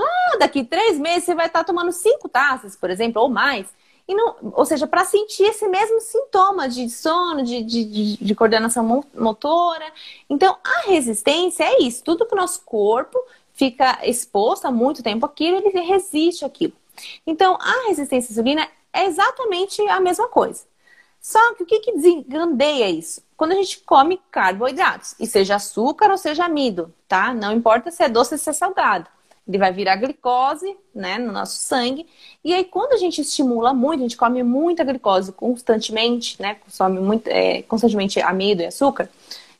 [0.00, 3.66] Lá daqui três meses você vai estar tomando cinco taças, por exemplo, ou mais.
[4.08, 9.04] E não, ou seja, para sentir esse mesmo sintoma de sono, de, de, de, coordenação
[9.14, 9.92] motora.
[10.28, 12.02] Então, a resistência é isso.
[12.02, 13.16] Tudo que o nosso corpo
[13.52, 16.72] fica exposto há muito tempo aquilo, ele resiste aquilo.
[17.24, 20.64] Então, a resistência à insulina é exatamente a mesma coisa.
[21.20, 23.22] Só que o que, que desengandeia isso?
[23.36, 27.32] Quando a gente come carboidratos, e seja açúcar ou seja amido, tá?
[27.32, 29.06] Não importa se é doce ou se é salgado.
[29.50, 32.06] Ele vai virar glicose, né, no nosso sangue.
[32.44, 37.00] E aí, quando a gente estimula muito, a gente come muita glicose constantemente, né, consome
[37.00, 39.10] muito, é, constantemente amido e açúcar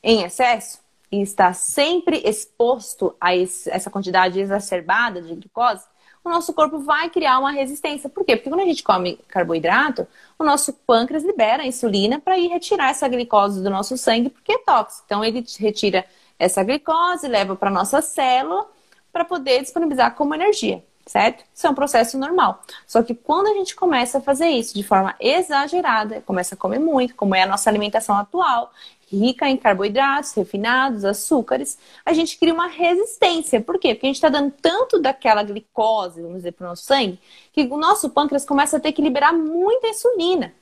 [0.01, 0.79] em excesso,
[1.11, 5.83] e está sempre exposto a esse, essa quantidade exacerbada de glicose,
[6.23, 8.07] o nosso corpo vai criar uma resistência.
[8.09, 8.37] Por quê?
[8.37, 10.07] Porque quando a gente come carboidrato,
[10.39, 14.53] o nosso pâncreas libera a insulina para ir retirar essa glicose do nosso sangue, porque
[14.53, 15.03] é tóxico.
[15.05, 16.05] Então, ele retira
[16.39, 18.65] essa glicose, leva para a nossa célula
[19.11, 21.43] para poder disponibilizar como energia, certo?
[21.53, 22.61] Isso é um processo normal.
[22.87, 26.79] Só que quando a gente começa a fazer isso de forma exagerada, começa a comer
[26.79, 28.71] muito, como é a nossa alimentação atual,
[29.11, 33.59] rica em carboidratos, refinados, açúcares, a gente cria uma resistência.
[33.59, 33.93] Por quê?
[33.93, 37.19] Porque a gente está dando tanto daquela glicose, vamos dizer, para o nosso sangue,
[37.51, 40.53] que o nosso pâncreas começa a ter que liberar muita insulina.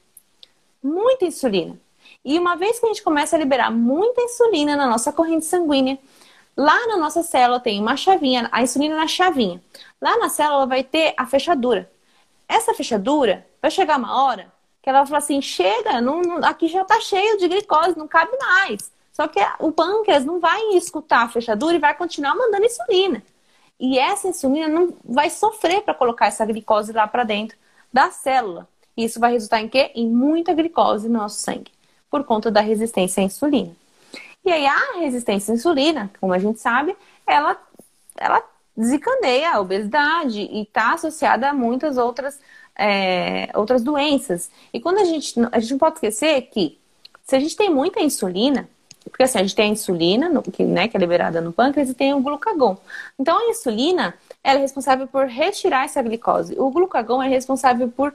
[0.82, 1.80] Muita insulina.
[2.26, 6.00] E uma vez que a gente começa a liberar muita insulina na nossa corrente sanguínea,
[6.60, 9.62] lá na nossa célula tem uma chavinha, a insulina na chavinha.
[10.02, 11.90] Lá na célula vai ter a fechadura.
[12.50, 16.82] Essa fechadura vai chegar uma hora que ela fala assim: chega, não, não, aqui já
[16.82, 18.92] está cheio de glicose, não cabe mais.
[19.14, 23.24] Só que o pâncreas não vai escutar a fechadura e vai continuar mandando insulina.
[23.80, 27.58] E essa insulina não vai sofrer para colocar essa glicose lá para dentro
[27.92, 28.68] da célula.
[28.98, 29.92] Isso vai resultar em quê?
[29.96, 31.72] Em muita glicose no nosso sangue,
[32.10, 33.72] por conta da resistência à insulina.
[34.46, 37.58] E aí a resistência à insulina, como a gente sabe, ela,
[38.18, 38.44] ela
[38.76, 42.40] desencadeia a obesidade e está associada a muitas outras,
[42.76, 44.50] é, outras doenças.
[44.74, 46.80] E quando a gente, a gente não pode esquecer que
[47.24, 48.68] se a gente tem muita insulina,
[49.04, 51.90] porque assim, a gente tem a insulina, no, que, né, que é liberada no pâncreas,
[51.90, 52.78] e tem o glucagon.
[53.20, 56.56] Então a insulina, ela é responsável por retirar essa glicose.
[56.58, 58.14] O glucagon é responsável por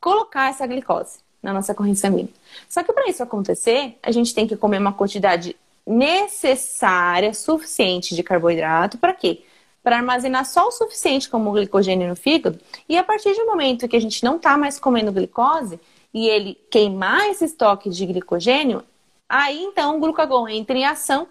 [0.00, 2.32] colocar essa glicose na nossa corrente sanguínea.
[2.68, 8.22] Só que para isso acontecer, a gente tem que comer uma quantidade necessária, suficiente de
[8.22, 9.42] carboidrato, para quê?
[9.82, 13.96] Para armazenar só o suficiente como glicogênio no fígado, e a partir do momento que
[13.96, 15.78] a gente não está mais comendo glicose
[16.12, 18.82] e ele queimar esse estoque de glicogênio,
[19.28, 21.28] aí então o glucagon entra em ação,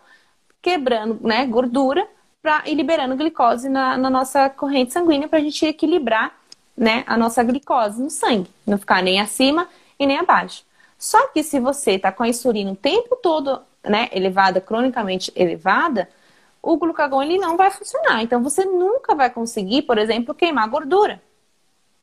[0.62, 2.08] quebrando né, gordura
[2.42, 6.38] pra, e liberando glicose na, na nossa corrente sanguínea para a gente equilibrar
[6.76, 10.64] né, a nossa glicose no sangue, não ficar nem acima e nem abaixo.
[10.98, 16.10] Só que se você está com a insulina o tempo todo né, elevada, cronicamente elevada,
[16.62, 18.22] o glucagon ele não vai funcionar.
[18.24, 21.22] Então você nunca vai conseguir, por exemplo, queimar gordura.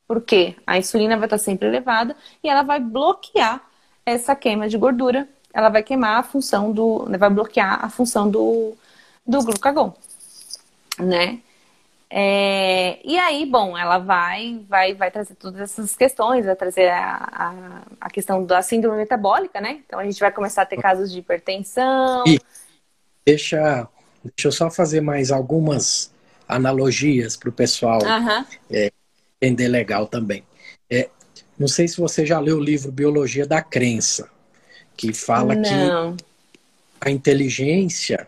[0.07, 3.61] Porque a insulina vai estar sempre elevada e ela vai bloquear
[4.05, 5.27] essa queima de gordura.
[5.53, 7.05] Ela vai queimar a função do.
[7.17, 8.73] vai bloquear a função do,
[9.25, 9.93] do glucagon.
[10.99, 11.39] Né?
[12.13, 17.29] É, e aí, bom, ela vai, vai, vai trazer todas essas questões, vai trazer a,
[17.31, 19.79] a, a, questão da síndrome metabólica, né?
[19.85, 22.25] Então a gente vai começar a ter casos de hipertensão.
[22.27, 22.37] E
[23.25, 23.87] deixa,
[24.25, 26.13] deixa eu só fazer mais algumas
[26.49, 28.01] analogias para o pessoal
[28.69, 28.91] é,
[29.41, 30.43] entender legal também.
[30.89, 31.09] É,
[31.57, 34.29] não sei se você já leu o livro Biologia da Crença,
[34.97, 36.17] que fala não.
[36.17, 36.25] que
[36.99, 38.27] a inteligência,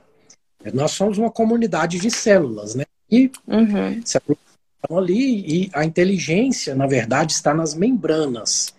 [0.73, 2.85] nós somos uma comunidade de células, né?
[3.13, 4.01] E uhum.
[4.03, 8.73] se estão ali e a inteligência, na verdade, está nas membranas.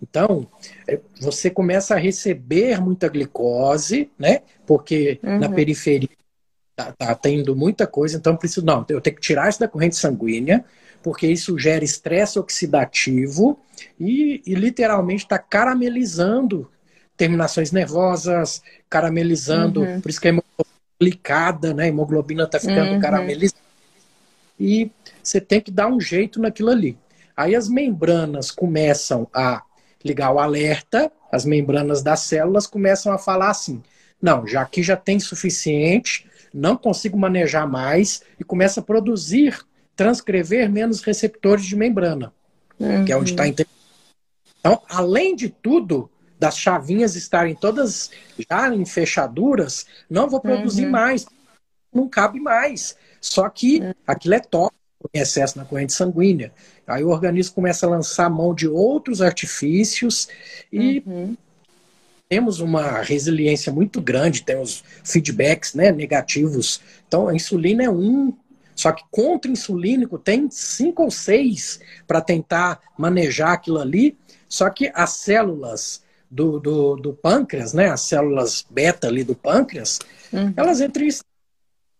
[0.00, 0.46] Então,
[0.88, 4.42] é, você começa a receber muita glicose, né?
[4.64, 5.40] Porque uhum.
[5.40, 6.08] na periferia
[6.76, 9.96] tá, tá, tendo muita coisa, então preciso não, eu tenho que tirar isso da corrente
[9.96, 10.64] sanguínea,
[11.02, 13.58] porque isso gera estresse oxidativo
[13.98, 16.70] e, e literalmente está caramelizando
[17.16, 20.00] terminações nervosas, caramelizando, uhum.
[20.00, 21.84] por isso que a hemoglobina né?
[21.84, 23.00] A hemoglobina está ficando uhum.
[23.00, 23.69] caramelizada
[24.60, 24.92] e
[25.22, 26.98] você tem que dar um jeito naquilo ali.
[27.34, 29.62] Aí as membranas começam a
[30.04, 33.82] ligar o alerta, as membranas das células começam a falar assim:
[34.20, 39.58] não, já aqui já tem suficiente, não consigo manejar mais, e começa a produzir,
[39.96, 42.32] transcrever menos receptores de membrana,
[42.78, 43.04] uhum.
[43.04, 43.54] que é onde está uhum.
[44.60, 48.10] Então, além de tudo, das chavinhas estarem todas
[48.50, 50.90] já em fechaduras, não vou produzir uhum.
[50.90, 51.26] mais,
[51.92, 52.96] não cabe mais.
[53.20, 53.94] Só que é.
[54.06, 54.80] aquilo é tóxico
[55.12, 56.52] em excesso na corrente sanguínea.
[56.86, 60.28] Aí o organismo começa a lançar mão de outros artifícios
[60.72, 61.36] e uhum.
[62.28, 66.80] temos uma resiliência muito grande, temos feedbacks né, negativos.
[67.06, 68.32] Então a insulina é um,
[68.74, 74.16] só que contra-insulínico tem cinco ou seis para tentar manejar aquilo ali.
[74.48, 79.98] Só que as células do, do, do, pâncreas, né, as células beta ali do pâncreas,
[80.32, 80.52] uhum.
[80.56, 81.10] elas entram em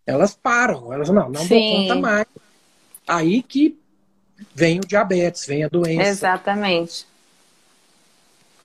[0.05, 1.59] elas param, elas não, não Sim.
[1.59, 2.27] dou conta mais.
[3.07, 3.77] Aí que
[4.53, 6.09] vem o diabetes, vem a doença.
[6.09, 7.05] Exatamente.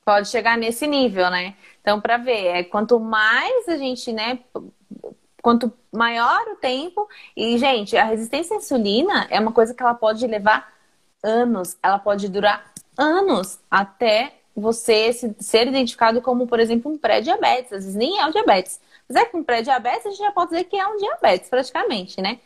[0.05, 1.55] Pode chegar nesse nível, né?
[1.81, 4.39] Então, para ver, é quanto mais a gente, né,
[5.43, 9.95] quanto maior o tempo, e gente, a resistência à insulina é uma coisa que ela
[9.95, 10.73] pode levar
[11.23, 17.73] anos, ela pode durar anos até você ser identificado como, por exemplo, um pré-diabetes.
[17.73, 18.81] Às vezes nem é o diabetes.
[19.09, 22.39] Mas é com pré-diabetes, a gente já pode dizer que é um diabetes, praticamente, né?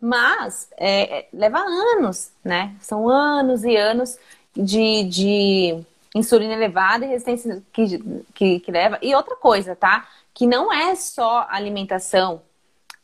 [0.00, 2.74] Mas é, é, leva anos, né?
[2.80, 4.18] São anos e anos
[4.56, 7.98] de, de insulina elevada e resistência que,
[8.34, 8.98] que, que, leva.
[9.02, 10.08] E outra coisa, tá?
[10.32, 12.42] Que não é só alimentação,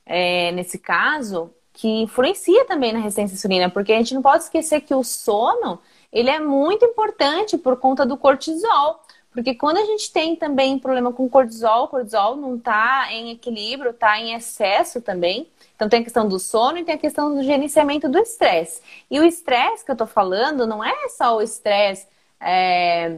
[0.06, 4.44] é, nesse caso, que influencia também na resistência à insulina, porque a gente não pode
[4.44, 5.80] esquecer que o sono,
[6.12, 9.00] ele é muito importante por conta do cortisol.
[9.34, 13.90] Porque quando a gente tem também problema com cortisol, o cortisol não está em equilíbrio,
[13.90, 15.48] está em excesso também.
[15.74, 18.80] Então tem a questão do sono e tem a questão do gerenciamento do estresse.
[19.10, 22.06] E o estresse que eu estou falando não é só o estresse
[22.40, 23.16] é,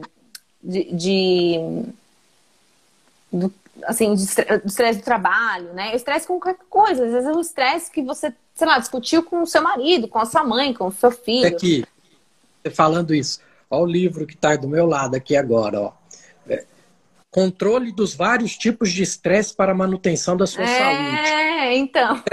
[0.61, 1.85] de, de
[3.31, 3.53] do,
[3.83, 5.93] assim, de estresse do trabalho, né?
[5.93, 7.05] O estresse com qualquer coisa.
[7.05, 10.17] Às vezes é o estresse que você, sei lá, discutiu com o seu marido, com
[10.17, 11.45] a sua mãe, com o seu filho.
[11.45, 11.85] Aqui,
[12.73, 15.96] falando isso, olha o livro que está do meu lado aqui agora, ó
[17.37, 21.29] controle dos vários tipos de estresse para manutenção da sua é, saúde.
[21.29, 22.23] É, então.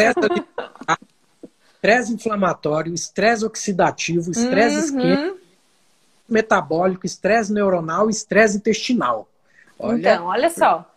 [1.74, 4.82] Estresse inflamatório, estresse oxidativo, estresse uhum.
[4.82, 5.38] isquêmico,
[6.26, 9.28] metabólico, estresse neuronal estresse intestinal.
[9.78, 10.90] Olha, então, olha só.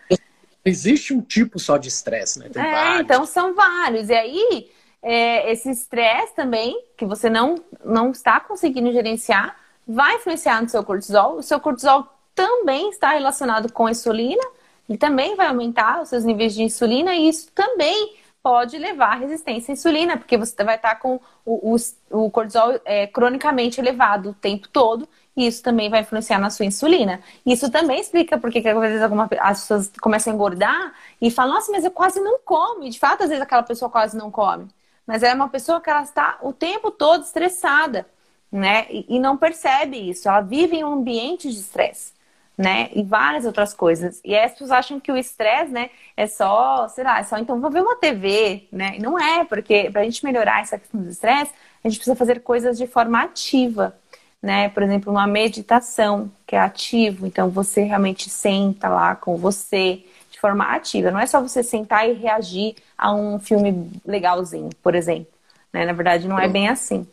[0.64, 2.48] existe um tipo só de estresse, né?
[2.48, 3.02] Tem é, vários.
[3.02, 4.08] então são vários.
[4.08, 4.72] E aí,
[5.04, 10.82] é, esse estresse também, que você não, não está conseguindo gerenciar, vai influenciar no seu
[10.82, 11.40] cortisol.
[11.40, 14.44] O seu cortisol também está relacionado com a insulina,
[14.88, 19.16] ele também vai aumentar os seus níveis de insulina, e isso também pode levar à
[19.16, 21.78] resistência à insulina, porque você vai estar com o, o,
[22.12, 26.66] o cortisol é, cronicamente elevado o tempo todo, e isso também vai influenciar na sua
[26.66, 27.20] insulina.
[27.44, 31.56] Isso também explica porque que às vezes alguma, as pessoas começam a engordar e falam,
[31.56, 32.84] nossa, mas eu quase não como.
[32.84, 34.68] E de fato, às vezes aquela pessoa quase não come.
[35.06, 38.08] Mas é uma pessoa que ela está o tempo todo estressada,
[38.52, 38.88] né?
[38.90, 40.28] E, e não percebe isso.
[40.28, 42.17] Ela vive em um ambiente de estresse
[42.58, 42.90] né?
[42.94, 44.20] E várias outras coisas.
[44.26, 47.62] E as pessoas acham que o estresse, né, é só, sei lá, é só então
[47.62, 48.98] vou ver uma TV, né?
[49.00, 51.52] Não é, porque para a gente melhorar essa questão do estresse,
[51.84, 53.96] a gente precisa fazer coisas de forma ativa,
[54.42, 54.70] né?
[54.70, 60.40] Por exemplo, uma meditação que é ativo, então você realmente senta lá com você de
[60.40, 61.12] forma ativa.
[61.12, 65.32] Não é só você sentar e reagir a um filme legalzinho, por exemplo.
[65.72, 65.86] Né?
[65.86, 67.06] Na verdade, não é bem assim.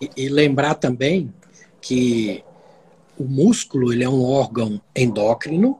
[0.00, 1.32] E, e lembrar também
[1.80, 2.44] que
[3.20, 5.78] o músculo ele é um órgão endócrino,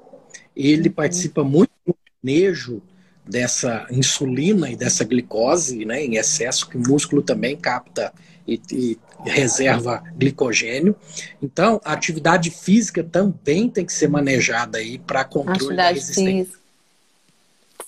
[0.55, 0.95] ele uhum.
[0.95, 2.83] participa muito do manejo
[3.27, 8.13] dessa insulina e dessa glicose né, em excesso, que o músculo também capta
[8.47, 10.95] e, e reserva glicogênio.
[11.41, 16.45] Então, a atividade física também tem que ser manejada aí para controle atividade da resistência.
[16.45, 16.61] Física.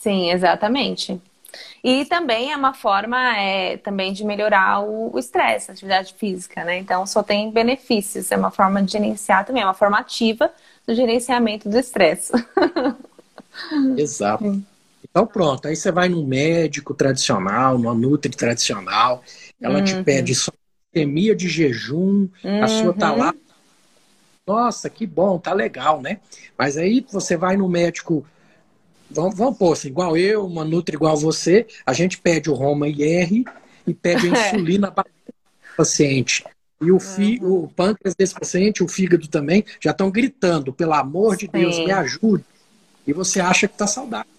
[0.00, 1.20] Sim, exatamente.
[1.82, 6.78] E também é uma forma é, também de melhorar o estresse, a atividade física, né?
[6.78, 10.50] Então só tem benefícios, é uma forma de gerenciar também, é uma forma ativa
[10.86, 12.32] do gerenciamento do estresse.
[13.96, 14.62] Exato.
[15.02, 19.22] Então pronto, aí você vai no médico tradicional, no Nutri tradicional,
[19.60, 19.84] ela uhum.
[19.84, 20.52] te pede só
[20.92, 22.62] sistemia de jejum, uhum.
[22.62, 23.32] a sua tá lá.
[23.32, 23.40] Uhum.
[24.46, 26.18] Nossa, que bom, tá legal, né?
[26.56, 28.26] Mas aí você vai no médico
[29.14, 32.88] Vamos, vamos pôr assim, igual eu, uma Nutri igual você, a gente pede o Roma
[32.88, 33.44] IR
[33.86, 36.44] e pede a insulina para o paciente.
[36.80, 37.64] E o, fi, uhum.
[37.64, 41.84] o pâncreas desse paciente, o fígado também, já estão gritando, pelo amor de Deus, Sim.
[41.84, 42.44] me ajude.
[43.06, 44.30] E você acha que está saudável.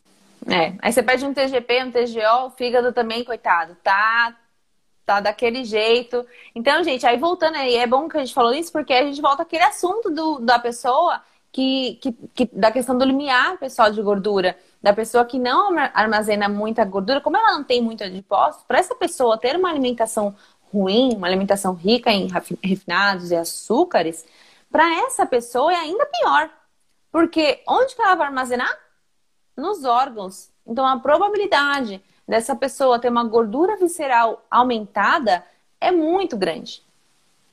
[0.47, 4.38] É, aí você pede um TGP, um TGO, o fígado também, coitado, tá
[5.05, 6.25] tá daquele jeito.
[6.55, 9.21] Então, gente, aí voltando aí, é bom que a gente falou isso, porque a gente
[9.21, 11.21] volta àquele assunto do, da pessoa
[11.53, 16.49] que, que, que, da questão do limiar pessoal de gordura, da pessoa que não armazena
[16.49, 20.35] muita gordura, como ela não tem muito adipócitos, para essa pessoa ter uma alimentação
[20.73, 22.27] ruim, uma alimentação rica em
[22.61, 24.25] refinados e açúcares,
[24.71, 26.49] para essa pessoa é ainda pior.
[27.11, 28.75] Porque onde que ela vai armazenar?
[29.55, 30.49] Nos órgãos.
[30.65, 35.45] Então a probabilidade dessa pessoa ter uma gordura visceral aumentada
[35.79, 36.81] é muito grande.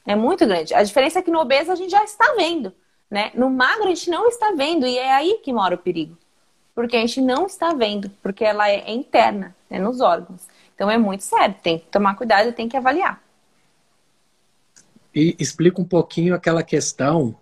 [0.07, 0.73] É muito grande.
[0.73, 2.73] A diferença é que no obeso a gente já está vendo.
[3.11, 3.33] Né?
[3.35, 6.17] No magro a gente não está vendo e é aí que mora o perigo.
[6.75, 10.47] Porque a gente não está vendo, porque ela é interna, é nos órgãos.
[10.75, 13.21] Então é muito sério, tem que tomar cuidado e tem que avaliar.
[15.15, 17.35] E explica um pouquinho aquela questão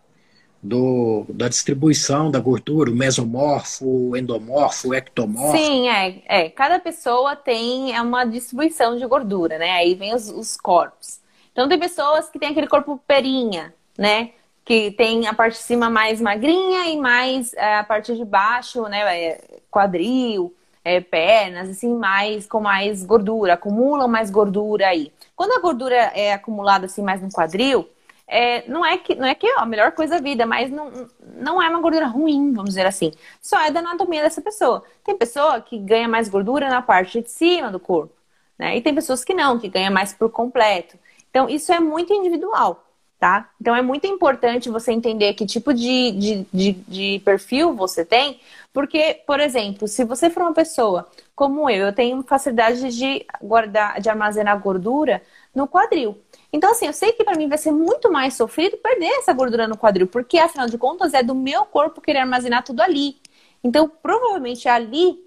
[0.63, 5.57] do, da distribuição da gordura, o mesomorfo, o endomorfo, o ectomorfo.
[5.57, 6.49] Sim, é, é.
[6.49, 9.71] Cada pessoa tem é uma distribuição de gordura, né?
[9.73, 11.21] Aí vem os, os corpos.
[11.53, 14.31] Então tem pessoas que têm aquele corpo perinha, né?
[14.69, 18.83] Que tem a parte de cima mais magrinha e mais é, a parte de baixo,
[18.83, 20.55] né, é, quadril,
[20.85, 25.11] é, pernas, assim, mais com mais gordura, acumulam mais gordura aí.
[25.35, 27.89] Quando a gordura é acumulada assim mais no quadril,
[28.27, 31.09] é, não é que não é que ó, a melhor coisa da vida, mas não,
[31.37, 33.11] não é uma gordura ruim, vamos dizer assim.
[33.41, 34.85] Só é da anatomia dessa pessoa.
[35.03, 38.13] Tem pessoa que ganha mais gordura na parte de cima do corpo,
[38.59, 38.77] né?
[38.77, 40.99] E tem pessoas que não, que ganha mais por completo.
[41.31, 42.85] Então, isso é muito individual
[43.19, 43.51] tá?
[43.61, 48.41] Então é muito importante você entender que tipo de, de, de, de, perfil você tem,
[48.73, 54.01] porque, por exemplo, se você for uma pessoa como eu, eu tenho facilidade de guardar,
[54.01, 55.23] de armazenar gordura
[55.55, 56.17] no quadril.
[56.53, 59.69] Então, assim, eu sei que para mim vai ser muito mais sofrido perder essa gordura
[59.69, 63.17] no quadril, porque afinal de contas é do meu corpo querer armazenar tudo ali.
[63.63, 65.19] Então, provavelmente ali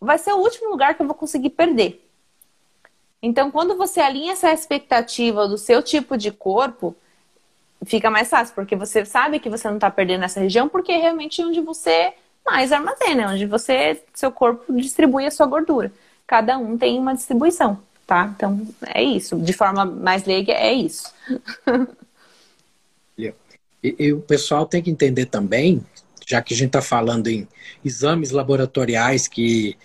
[0.00, 2.00] vai ser o último lugar que eu vou conseguir perder.
[3.20, 6.94] Então, quando você alinha essa expectativa do seu tipo de corpo,
[7.86, 10.98] fica mais fácil, porque você sabe que você não está perdendo essa região, porque é
[10.98, 12.12] realmente onde você
[12.44, 15.90] mais armazena, onde você, seu corpo distribui a sua gordura.
[16.26, 18.32] Cada um tem uma distribuição, tá?
[18.36, 19.36] Então, é isso.
[19.36, 21.12] De forma mais leiga, é isso.
[23.18, 23.32] e,
[23.82, 25.84] e o pessoal tem que entender também,
[26.26, 27.48] já que a gente está falando em
[27.84, 29.76] exames laboratoriais que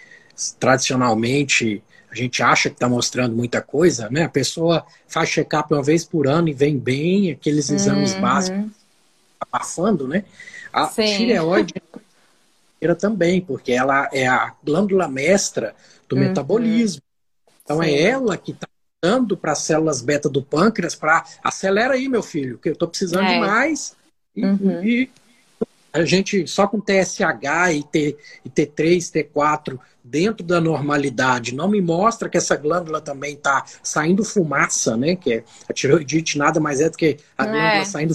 [0.59, 4.23] tradicionalmente a gente acha que está mostrando muita coisa, né?
[4.23, 8.21] A pessoa faz check-up uma vez por ano e vem bem, aqueles exames uhum.
[8.21, 8.71] básicos
[9.39, 10.25] abafando, né?
[10.73, 11.17] A Sim.
[11.17, 11.73] tireoide
[12.97, 15.75] também, porque ela é a glândula mestra
[16.07, 16.21] do uhum.
[16.23, 17.01] metabolismo.
[17.63, 17.93] Então é Sim.
[17.93, 18.67] é ela que está
[19.01, 22.87] dando para as células beta do pâncreas para acelera aí, meu filho, que eu estou
[22.87, 23.33] precisando é.
[23.33, 23.95] de mais.
[24.35, 24.83] E, uhum.
[24.83, 25.11] e,
[25.91, 29.79] a gente só com TSH e, T, e T3, T4
[30.09, 35.15] dentro da normalidade não me mostra que essa glândula também está saindo fumaça, né?
[35.15, 37.47] Que é, a tiroidite nada mais é do que a é.
[37.47, 38.13] glândula saindo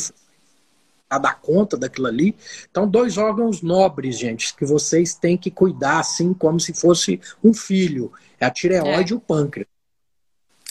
[1.08, 2.34] a dar conta daquilo ali.
[2.68, 7.54] Então, dois órgãos nobres, gente, que vocês têm que cuidar assim como se fosse um
[7.54, 8.12] filho.
[8.40, 9.14] É a tireoide é.
[9.14, 9.68] e o pâncreas.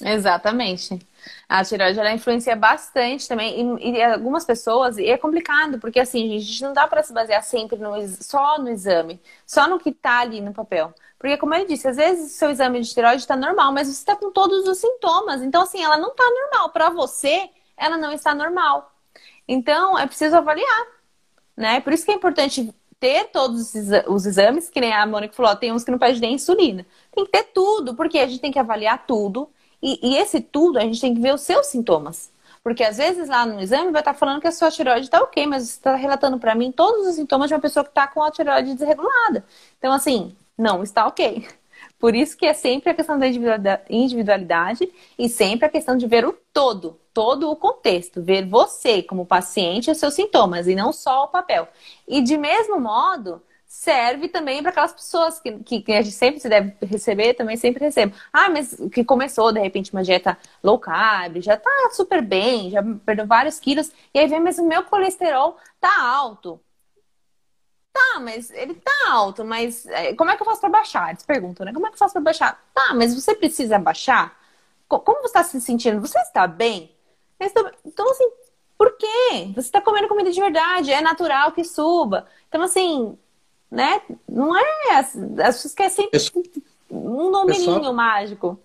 [0.01, 0.99] Exatamente.
[1.47, 6.35] A tireoide ela influencia bastante também e, e, algumas pessoas e é complicado porque assim
[6.35, 9.89] a gente não dá para se basear sempre no, só no exame, só no que
[9.89, 10.93] está ali no papel,
[11.23, 13.93] porque como ele disse, às vezes o seu exame de tireoide está normal, mas você
[13.93, 18.11] está com todos os sintomas, então assim ela não está normal para você, ela não
[18.11, 18.91] está normal.
[19.47, 20.85] Então é preciso avaliar,
[21.55, 21.79] né?
[21.79, 23.73] Por isso que é importante ter todos
[24.05, 26.85] os exames, que nem a Mônica falou, tem uns que não pedem nem insulina.
[27.15, 29.49] Tem que ter tudo, porque a gente tem que avaliar tudo
[29.81, 32.33] e, e, esse tudo, a gente tem que ver os seus sintomas.
[32.61, 35.47] Porque às vezes lá no exame vai estar falando que a sua tireoide está ok,
[35.47, 38.21] mas você está relatando para mim todos os sintomas de uma pessoa que está com
[38.21, 39.45] a tireoide desregulada.
[39.77, 41.45] Então, assim, não está ok.
[41.99, 43.27] Por isso que é sempre a questão da
[43.89, 49.25] individualidade e sempre a questão de ver o todo, todo o contexto, ver você como
[49.25, 51.67] paciente e os seus sintomas e não só o papel.
[52.07, 56.39] E de mesmo modo, serve também para aquelas pessoas que, que, que, a gente sempre
[56.39, 58.15] se deve receber, também sempre recebo.
[58.31, 62.83] Ah, mas que começou de repente uma dieta low carb, já tá super bem, já
[63.05, 66.59] perdeu vários quilos, e aí vem, mas o meu colesterol tá alto.
[67.93, 71.09] Tá, mas ele tá alto, mas é, como é que eu faço para baixar?
[71.09, 71.71] Eles perguntam, né?
[71.71, 72.59] Como é que eu faço para baixar?
[72.73, 74.35] Tá, mas você precisa baixar?
[74.87, 76.01] Como você está se sentindo?
[76.01, 76.91] Você está bem?
[77.85, 78.29] Então, assim,
[78.77, 79.51] por quê?
[79.53, 82.27] Você está comendo comida de verdade, é natural que suba.
[82.49, 83.17] Então, assim,
[83.69, 84.01] né?
[84.27, 84.95] Não é.
[84.95, 85.11] As
[85.55, 86.19] pessoas querem sempre
[86.89, 88.59] um numerinho pessoal, mágico.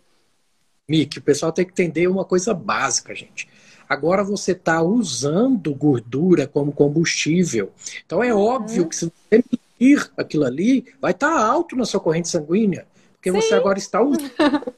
[0.88, 3.48] Mick, o pessoal tem que entender uma coisa básica, gente.
[3.88, 7.72] Agora você está usando gordura como combustível.
[8.04, 8.40] Então é uhum.
[8.40, 9.44] óbvio que se você
[9.80, 12.86] medir aquilo ali, vai estar tá alto na sua corrente sanguínea.
[13.14, 13.40] Porque Sim.
[13.40, 14.30] você agora está usando.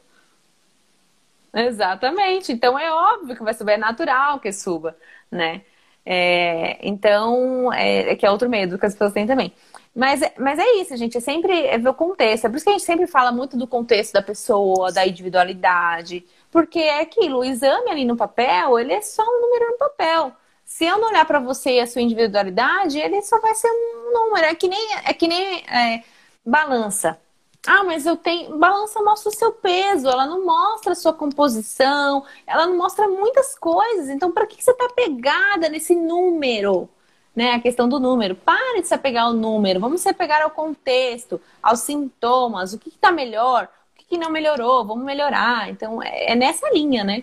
[1.53, 2.53] Exatamente.
[2.53, 4.97] Então é óbvio que vai subir, é natural que suba,
[5.31, 5.63] né?
[6.05, 9.53] É, então, é, é, que é outro medo que as pessoas têm também.
[9.95, 11.19] Mas, mas é isso, gente.
[11.19, 12.47] É sempre é ver o contexto.
[12.47, 16.25] É por isso que a gente sempre fala muito do contexto da pessoa, da individualidade.
[16.51, 20.33] Porque é aquilo, o exame ali no papel, ele é só um número no papel.
[20.65, 24.13] Se eu não olhar para você e a sua individualidade, ele só vai ser um
[24.13, 24.47] número.
[24.47, 26.05] É que nem, é que nem é,
[26.45, 27.21] balança.
[27.67, 28.57] Ah, mas eu tenho.
[28.59, 33.57] Balança mostra o seu peso, ela não mostra a sua composição, ela não mostra muitas
[33.59, 34.09] coisas.
[34.09, 36.89] Então, para que você está pegada nesse número?
[37.35, 38.35] né, a questão do número.
[38.35, 42.89] Pare de se apegar ao número, vamos se apegar ao contexto, aos sintomas, o que
[42.89, 43.69] está melhor,
[44.11, 45.71] que, não melhorou, vamos melhorar.
[45.71, 47.23] Então, é, é nessa linha, né?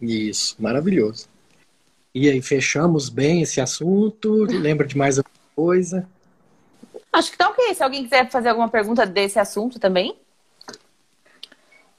[0.00, 1.26] Isso, maravilhoso.
[2.14, 4.44] E aí, fechamos bem esse assunto?
[4.44, 6.08] Lembra de mais alguma coisa?
[7.12, 7.74] Acho que tá ok.
[7.74, 10.16] Se alguém quiser fazer alguma pergunta desse assunto também.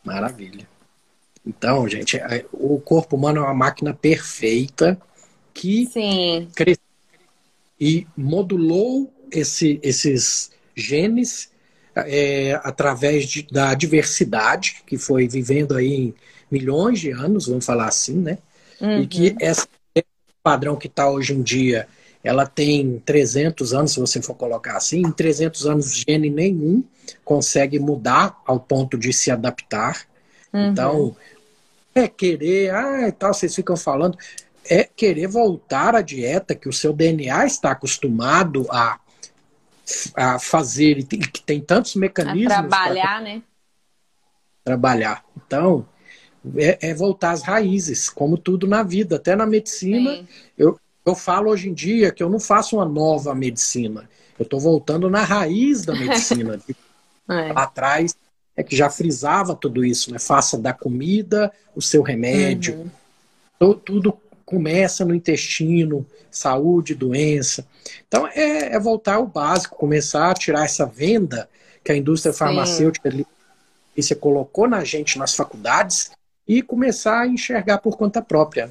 [0.04, 0.68] Maravilha.
[1.46, 5.00] Então, gente, é, o corpo humano é uma máquina perfeita
[5.54, 6.48] que Sim.
[6.56, 6.84] cresceu
[7.80, 11.52] e modulou esse, esses genes
[11.96, 16.14] é, através de, da diversidade que foi vivendo aí em
[16.50, 18.38] milhões de anos, vamos falar assim, né?
[18.80, 19.02] Uhum.
[19.02, 19.38] E que uhum.
[19.40, 19.68] esse
[20.44, 21.88] padrão que está hoje em dia,
[22.24, 26.84] ela tem 300 anos, se você for colocar assim, em 300 anos gene nenhum
[27.24, 30.06] consegue mudar ao ponto de se adaptar.
[30.54, 30.68] Uhum.
[30.68, 31.16] Então,
[31.94, 34.18] é querer, ah, e tal, vocês ficam falando
[34.70, 39.00] é querer voltar à dieta que o seu DNA está acostumado a,
[40.16, 42.52] a fazer e que tem tantos mecanismos.
[42.52, 43.22] A trabalhar, pra...
[43.22, 43.42] né?
[44.64, 45.26] Trabalhar.
[45.36, 45.86] Então,
[46.56, 50.26] é, é, voltar às raízes, como tudo na vida, até na medicina.
[50.58, 54.10] Eu, eu falo hoje em dia que eu não faço uma nova medicina.
[54.38, 56.60] Eu estou voltando na raiz da medicina.
[57.30, 57.54] é.
[57.54, 58.16] Lá atrás
[58.56, 60.20] é que já frisava tudo isso, né?
[60.20, 62.90] Faça da comida o seu remédio.
[63.60, 63.74] Uhum.
[63.76, 64.18] Tudo
[64.52, 67.66] começa no intestino, saúde, doença.
[68.06, 71.50] Então, é, é voltar ao básico, começar a tirar essa venda
[71.82, 72.40] que a indústria Sim.
[72.40, 73.10] farmacêutica
[73.96, 76.12] você colocou na gente nas faculdades
[76.46, 78.70] e começar a enxergar por conta própria.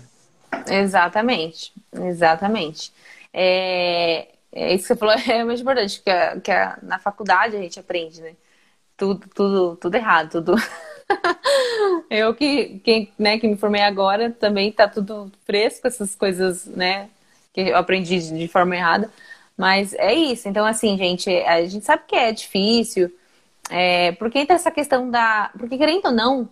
[0.68, 2.92] Exatamente, exatamente.
[3.32, 7.56] É, é isso que você falou é realmente importante, que, a, que a, na faculdade
[7.56, 8.34] a gente aprende, né?
[8.98, 10.54] Tudo, tudo, tudo errado, tudo
[12.10, 17.08] eu que, que, né, que me formei agora também tá tudo fresco, essas coisas, né,
[17.52, 19.10] que eu aprendi de forma errada.
[19.56, 20.48] Mas é isso.
[20.48, 23.12] Então, assim, gente, a gente sabe que é difícil.
[23.70, 25.50] É, porque entra essa questão da.
[25.58, 26.48] Porque, querendo ou não,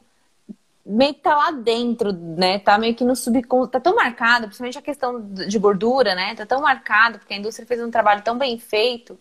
[0.85, 2.59] meio que tá lá dentro, né?
[2.59, 3.73] Tá meio que no subconsciente.
[3.73, 6.35] Tá tão marcado, principalmente a questão de gordura, né?
[6.35, 9.19] Tá tão marcado, porque a indústria fez um trabalho tão bem feito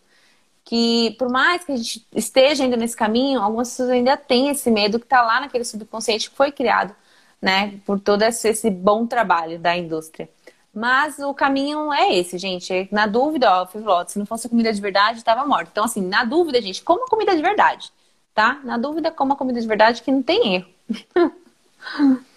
[0.68, 4.70] que por mais que a gente esteja indo nesse caminho, algumas pessoas ainda têm esse
[4.70, 6.94] medo que está lá naquele subconsciente que foi criado,
[7.42, 10.28] né, por todo esse bom trabalho da indústria.
[10.74, 12.90] Mas o caminho é esse, gente.
[12.92, 15.70] Na dúvida, ó, Fivloto, se não fosse comida de verdade, estava morto.
[15.72, 17.90] Então, assim, na dúvida, gente, coma comida de verdade,
[18.36, 18.60] tá?
[18.66, 20.68] Na dúvida, coma comida de verdade que não tem erro.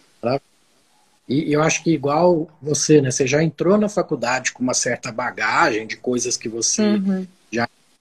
[1.29, 3.13] E eu acho que igual você, né?
[3.13, 7.25] Você já entrou na faculdade com uma certa bagagem de coisas que você uhum.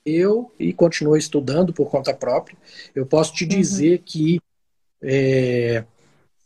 [0.05, 2.57] Eu e continuo estudando por conta própria,
[2.95, 4.03] eu posso te dizer uhum.
[4.05, 4.41] que
[5.01, 5.83] é,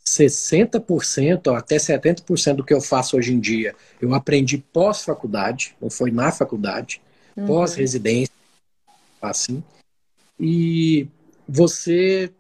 [0.06, 6.12] 60% até 70% do que eu faço hoje em dia eu aprendi pós-faculdade, não foi
[6.12, 7.02] na faculdade,
[7.38, 7.46] uhum.
[7.46, 8.34] pós-residência,
[9.22, 9.64] assim.
[10.40, 11.08] E
[11.48, 12.32] você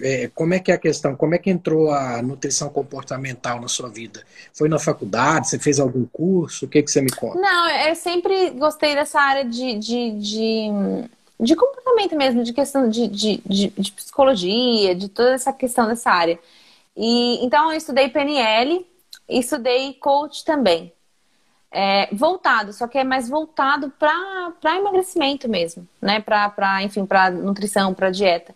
[0.00, 1.14] é, como é que é a questão?
[1.16, 4.24] Como é que entrou a nutrição comportamental na sua vida?
[4.52, 5.48] Foi na faculdade?
[5.48, 6.66] Você fez algum curso?
[6.66, 7.38] O que, que você me conta?
[7.38, 10.68] Não, eu sempre gostei dessa área de, de, de,
[11.40, 16.10] de comportamento mesmo, de questão de, de, de, de, psicologia, de toda essa questão dessa
[16.10, 16.38] área.
[16.96, 18.86] E, então, eu estudei PNL
[19.28, 20.92] e estudei coach também.
[21.76, 26.20] É, voltado, só que é mais voltado para emagrecimento mesmo, né?
[26.20, 28.54] Para, enfim, para nutrição, para dieta.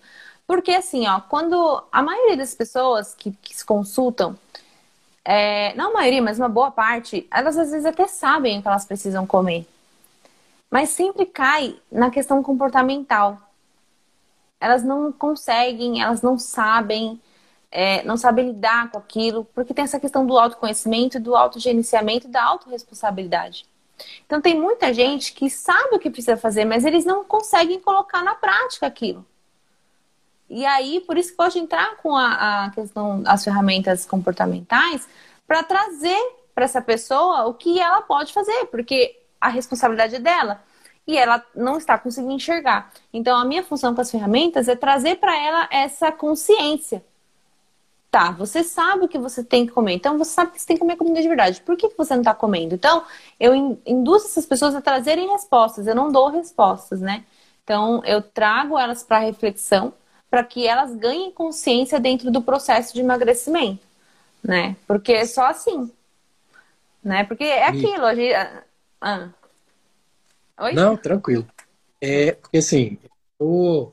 [0.49, 4.35] Porque assim, ó, quando a maioria das pessoas que, que se consultam,
[5.23, 8.67] é, não a maioria, mas uma boa parte, elas às vezes até sabem o que
[8.67, 9.67] elas precisam comer.
[10.71, 13.39] Mas sempre cai na questão comportamental.
[14.59, 17.21] Elas não conseguem, elas não sabem,
[17.71, 22.43] é, não sabem lidar com aquilo, porque tem essa questão do autoconhecimento, do autogerenciamento da
[22.43, 23.67] autorresponsabilidade.
[24.25, 28.23] Então tem muita gente que sabe o que precisa fazer, mas eles não conseguem colocar
[28.25, 29.27] na prática aquilo.
[30.49, 35.07] E aí, por isso que pode entrar com a, a questão, as ferramentas comportamentais,
[35.47, 36.19] para trazer
[36.55, 40.61] para essa pessoa o que ela pode fazer, porque a responsabilidade é dela
[41.07, 42.93] e ela não está conseguindo enxergar.
[43.13, 47.03] Então, a minha função com as ferramentas é trazer para ela essa consciência.
[48.11, 50.77] Tá, você sabe o que você tem que comer, então você sabe que você tem
[50.77, 51.61] que comer comida de verdade.
[51.61, 52.75] Por que, que você não está comendo?
[52.75, 53.05] Então,
[53.39, 53.55] eu
[53.87, 57.25] induzo essas pessoas a trazerem respostas, eu não dou respostas, né?
[57.63, 59.93] Então, eu trago elas para reflexão
[60.31, 63.83] para que elas ganhem consciência dentro do processo de emagrecimento,
[64.43, 64.77] né?
[64.87, 65.91] Porque é só assim,
[67.03, 67.25] né?
[67.25, 68.35] Porque é aquilo, a gente...
[69.01, 69.29] Ah.
[70.61, 70.73] Oi?
[70.73, 71.47] Não, tranquilo.
[72.01, 72.99] É, porque assim,
[73.39, 73.93] eu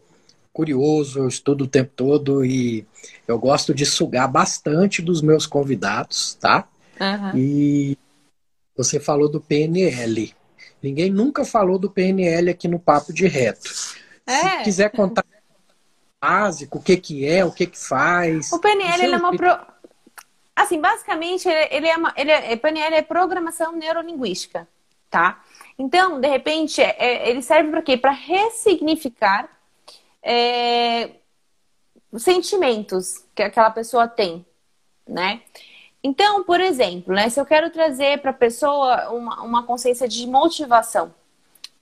[0.52, 2.86] curioso, eu estudo o tempo todo e
[3.28, 6.68] eu gosto de sugar bastante dos meus convidados, tá?
[7.00, 7.38] Uhum.
[7.38, 7.98] E
[8.76, 10.34] você falou do PNL.
[10.82, 13.70] Ninguém nunca falou do PNL aqui no Papo de Reto.
[14.26, 14.60] É.
[14.60, 15.26] Se quiser contar
[16.26, 18.52] básico, o que que é, o que que faz?
[18.52, 19.58] O PNL ele é uma pro...
[20.56, 24.68] assim, basicamente ele, ele é uma, ele é, PNL é programação neurolinguística,
[25.10, 25.44] tá?
[25.78, 27.98] Então, de repente, é, é ele serve para quê?
[27.98, 29.50] Para ressignificar
[30.24, 31.12] é,
[32.18, 34.46] sentimentos que aquela pessoa tem,
[35.08, 35.42] né?
[36.04, 40.28] Então, por exemplo, né, se eu quero trazer para a pessoa uma, uma consciência de
[40.28, 41.14] motivação,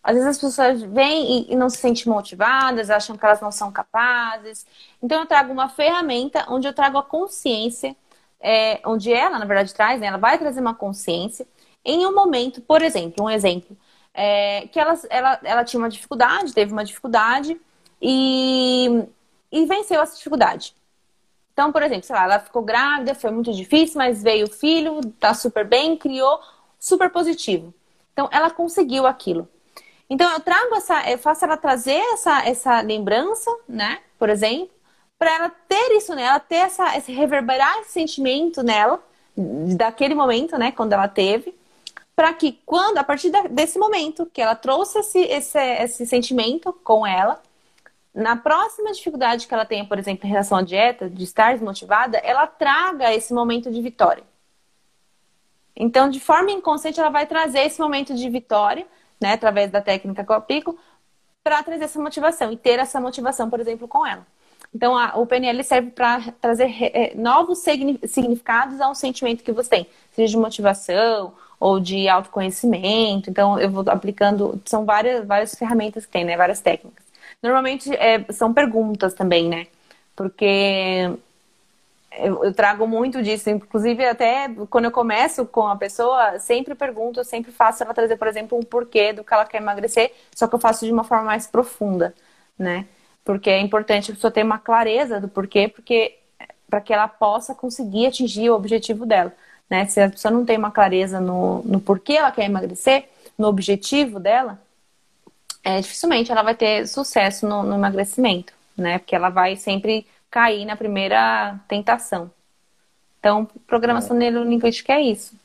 [0.03, 3.71] às vezes as pessoas vêm e, não se sentem motivadas, acham que elas não são
[3.71, 4.65] capazes.
[5.01, 7.95] Então eu trago uma ferramenta onde eu trago a consciência,
[8.39, 10.07] é, onde ela, na verdade, traz, né?
[10.07, 11.47] Ela vai trazer uma consciência
[11.85, 13.77] em um momento, por exemplo, um exemplo,
[14.13, 17.59] é, que ela, ela, ela tinha uma dificuldade, teve uma dificuldade
[18.01, 19.05] e,
[19.51, 20.75] e venceu essa dificuldade.
[21.53, 25.01] Então, por exemplo, sei lá, ela ficou grávida, foi muito difícil, mas veio o filho,
[25.19, 26.39] tá super bem, criou,
[26.79, 27.73] super positivo.
[28.11, 29.47] Então, ela conseguiu aquilo.
[30.09, 33.99] Então eu trago essa, eu faço ela trazer essa, essa lembrança, né?
[34.19, 34.69] Por exemplo,
[35.17, 39.01] para ela ter isso nela, ter essa, esse reverberar esse sentimento nela,
[39.75, 40.71] daquele momento, né?
[40.71, 41.55] Quando ela teve,
[42.15, 47.07] para que quando, a partir desse momento que ela trouxe esse, esse, esse sentimento com
[47.07, 47.41] ela,
[48.13, 52.17] na próxima dificuldade que ela tenha, por exemplo, em relação à dieta, de estar desmotivada,
[52.17, 54.23] ela traga esse momento de vitória.
[55.75, 58.85] Então, de forma inconsciente, ela vai trazer esse momento de vitória
[59.23, 60.77] né, através da técnica que eu aplico,
[61.41, 64.25] para trazer essa motivação e ter essa motivação, por exemplo, com ela.
[64.75, 69.69] Então, a, o PNL serve para trazer é, novos significados a um sentimento que você
[69.69, 73.29] tem, seja de motivação ou de autoconhecimento.
[73.29, 77.05] Então, eu vou aplicando, são várias, várias ferramentas que tem, né, várias técnicas.
[77.41, 79.67] Normalmente é, são perguntas também, né,
[80.15, 81.09] porque
[82.17, 87.23] eu, eu, trago muito disso, inclusive até quando eu começo com a pessoa, sempre pergunto,
[87.23, 90.55] sempre faço ela trazer, por exemplo, um porquê do que ela quer emagrecer, só que
[90.55, 92.13] eu faço de uma forma mais profunda,
[92.57, 92.85] né?
[93.23, 96.17] Porque é importante a pessoa ter uma clareza do porquê, porque
[96.69, 99.33] para que ela possa conseguir atingir o objetivo dela,
[99.69, 99.85] né?
[99.87, 104.19] Se a pessoa não tem uma clareza no, no porquê ela quer emagrecer, no objetivo
[104.19, 104.59] dela,
[105.63, 108.99] é, dificilmente ela vai ter sucesso no, no emagrecimento, né?
[108.99, 112.31] Porque ela vai sempre cair na primeira tentação.
[113.19, 114.19] Então, programação é.
[114.19, 115.35] neurolinguística é isso.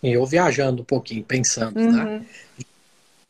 [0.00, 1.86] eu viajando um pouquinho, pensando, né?
[1.86, 2.04] uhum.
[2.04, 2.26] né?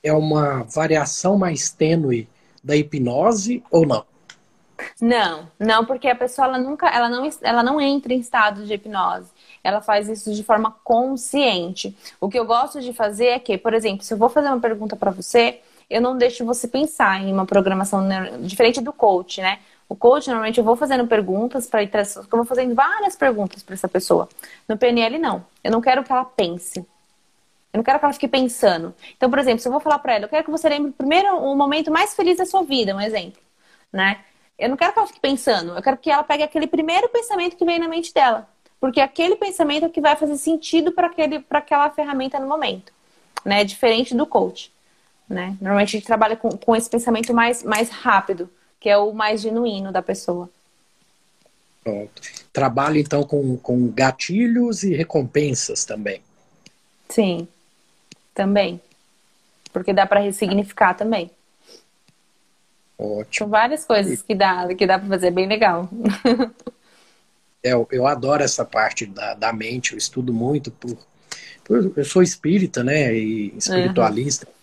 [0.03, 2.29] É uma variação mais tênue
[2.63, 4.05] da hipnose ou não?
[5.01, 8.75] Não, não, porque a pessoa ela nunca, ela não, ela não entra em estado de
[8.75, 9.31] hipnose.
[9.65, 11.97] Ela faz isso de forma consciente.
[12.21, 14.61] O que eu gosto de fazer é que, por exemplo, se eu vou fazer uma
[14.61, 15.61] pergunta para você,
[15.93, 18.07] eu não deixo você pensar em uma programação
[18.41, 19.59] diferente do coach, né?
[19.89, 23.75] O coach, normalmente, eu vou fazendo perguntas para ir eu vou fazendo várias perguntas para
[23.75, 24.27] essa pessoa.
[24.67, 25.45] No PNL, não.
[25.63, 26.79] Eu não quero que ela pense.
[26.79, 28.95] Eu não quero que ela fique pensando.
[29.17, 31.37] Então, por exemplo, se eu vou falar para ela, eu quero que você lembre primeiro
[31.37, 33.41] o momento mais feliz da sua vida, um exemplo,
[33.93, 34.21] né?
[34.59, 37.57] Eu não quero que ela fique pensando, eu quero que ela pegue aquele primeiro pensamento
[37.57, 38.49] que vem na mente dela.
[38.81, 41.11] Porque aquele pensamento é que vai fazer sentido para
[41.59, 42.93] aquela ferramenta no momento.
[43.45, 43.65] Né?
[43.65, 44.73] Diferente do coach.
[45.33, 45.57] Né?
[45.63, 49.41] Normalmente a gente trabalha com, com esse pensamento mais, mais rápido, que é o mais
[49.41, 50.51] genuíno da pessoa.
[51.83, 52.21] Pronto.
[52.53, 56.21] Trabalho então com, com gatilhos e recompensas também.
[57.09, 57.49] Sim,
[58.35, 58.79] também.
[59.73, 61.31] Porque dá para ressignificar também.
[62.99, 63.33] Ótimo.
[63.33, 65.89] São várias coisas que dá, que dá para fazer, bem legal.
[67.65, 70.99] É, eu, eu adoro essa parte da, da mente, eu estudo muito por,
[71.63, 74.62] por eu sou espírita, né, e espiritualista, uhum.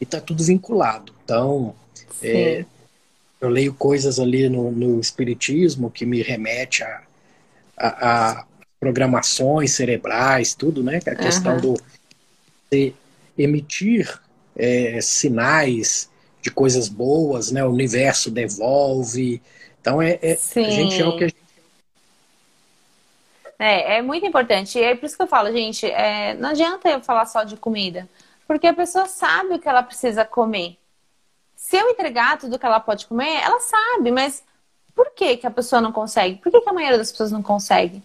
[0.00, 1.12] E tá tudo vinculado.
[1.24, 1.74] Então,
[2.22, 2.64] é,
[3.40, 7.02] eu leio coisas ali no, no espiritismo que me remete a,
[7.76, 8.44] a, a
[8.80, 11.60] programações cerebrais, tudo, né, é a questão uhum.
[11.60, 11.82] do
[12.70, 12.92] de
[13.36, 14.20] emitir
[14.56, 16.10] é, sinais
[16.42, 17.64] de coisas boas, né?
[17.64, 19.40] O universo devolve.
[19.80, 21.48] Então é, é a gente é o que a gente
[23.58, 24.78] é, é muito importante.
[24.78, 27.56] E é por isso que eu falo, gente, é, não adianta eu falar só de
[27.56, 28.08] comida.
[28.48, 30.78] Porque a pessoa sabe o que ela precisa comer.
[31.54, 34.42] Se eu entregar tudo que ela pode comer, ela sabe, mas
[34.94, 36.36] por que, que a pessoa não consegue?
[36.36, 38.02] Por que, que a maioria das pessoas não consegue?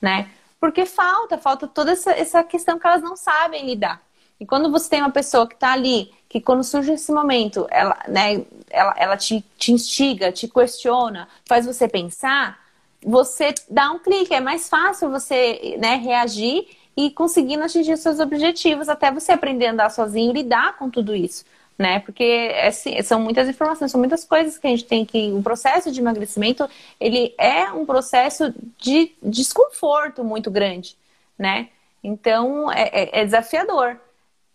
[0.00, 0.30] Né?
[0.60, 4.02] Porque falta, falta toda essa, essa questão que elas não sabem lidar.
[4.38, 7.98] E quando você tem uma pessoa que está ali, que quando surge esse momento, ela,
[8.06, 12.60] né, ela, ela te, te instiga, te questiona, faz você pensar,
[13.02, 16.68] você dá um clique, é mais fácil você né, reagir
[16.98, 21.14] e conseguindo atingir seus objetivos, até você aprender a andar sozinho e lidar com tudo
[21.14, 21.44] isso.
[21.78, 22.00] Né?
[22.00, 25.30] Porque assim, são muitas informações, são muitas coisas que a gente tem que.
[25.30, 26.68] O processo de emagrecimento
[26.98, 30.96] ele é um processo de desconforto muito grande,
[31.38, 31.68] né?
[32.02, 33.96] Então é, é, é desafiador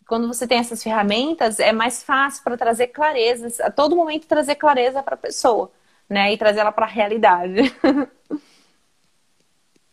[0.06, 4.56] quando você tem essas ferramentas, é mais fácil para trazer clareza, a todo momento trazer
[4.56, 5.72] clareza para a pessoa,
[6.10, 6.34] né?
[6.34, 7.74] E trazer ela para a realidade.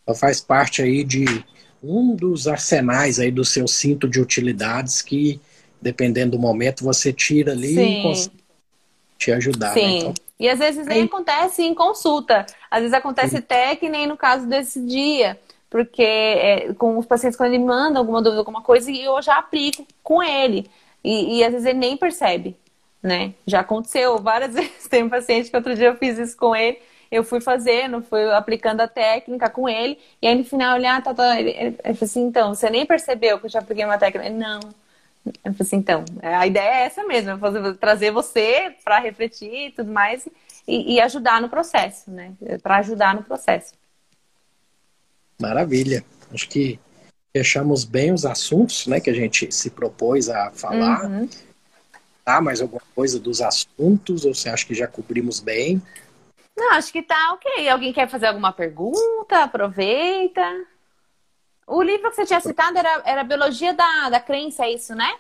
[0.04, 1.44] Ela faz parte aí de
[1.82, 5.40] um dos arsenais aí do seu cinto de utilidades que,
[5.80, 7.98] dependendo do momento, você tira ali Sim.
[7.98, 8.44] e consegue
[9.18, 9.74] te ajudar.
[9.74, 9.80] Né?
[9.80, 9.86] Sim.
[9.86, 9.98] Né?
[9.98, 11.04] Então, e às vezes nem aí...
[11.04, 12.46] acontece em consulta.
[12.70, 13.38] Às vezes acontece Sim.
[13.38, 15.38] até que nem no caso desse dia
[15.70, 19.86] porque é, com os pacientes, quando ele manda alguma dúvida, alguma coisa, eu já aplico
[20.02, 20.68] com ele.
[21.02, 22.56] E, e às vezes ele nem percebe,
[23.00, 23.32] né?
[23.46, 24.88] Já aconteceu várias vezes.
[24.88, 26.78] Tem um paciente que outro dia eu fiz isso com ele,
[27.10, 31.00] eu fui fazendo, fui aplicando a técnica com ele, e aí no final ele, ah,
[31.00, 31.40] tá, tá.
[31.40, 34.26] Ele, ele, ele falou assim, então, você nem percebeu que eu já apliquei uma técnica?
[34.26, 34.60] Ele, não.
[35.26, 39.68] Eu falei assim, então, a ideia é essa mesmo, é fazer, trazer você para refletir
[39.68, 40.26] e tudo mais
[40.66, 42.32] e, e ajudar no processo, né?
[42.62, 43.74] Para ajudar no processo.
[45.40, 46.04] Maravilha.
[46.32, 46.78] Acho que
[47.32, 51.04] fechamos bem os assuntos né, que a gente se propôs a falar.
[51.04, 51.28] Uhum.
[52.24, 54.24] Tá, mais alguma coisa dos assuntos?
[54.24, 55.82] Ou você acha que já cobrimos bem?
[56.56, 57.68] Não, acho que tá ok.
[57.68, 59.44] Alguém quer fazer alguma pergunta?
[59.44, 60.66] Aproveita.
[61.66, 65.16] O livro que você tinha citado era, era Biologia da, da Crença, é isso, né?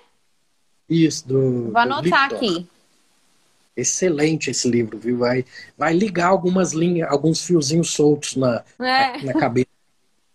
[0.88, 1.70] Isso, do.
[1.70, 2.66] Vou anotar do aqui.
[3.76, 5.18] Excelente esse livro, viu?
[5.18, 5.44] Vai,
[5.78, 9.18] vai ligar algumas linhas, alguns fiozinhos soltos na, é.
[9.18, 9.70] na, na cabeça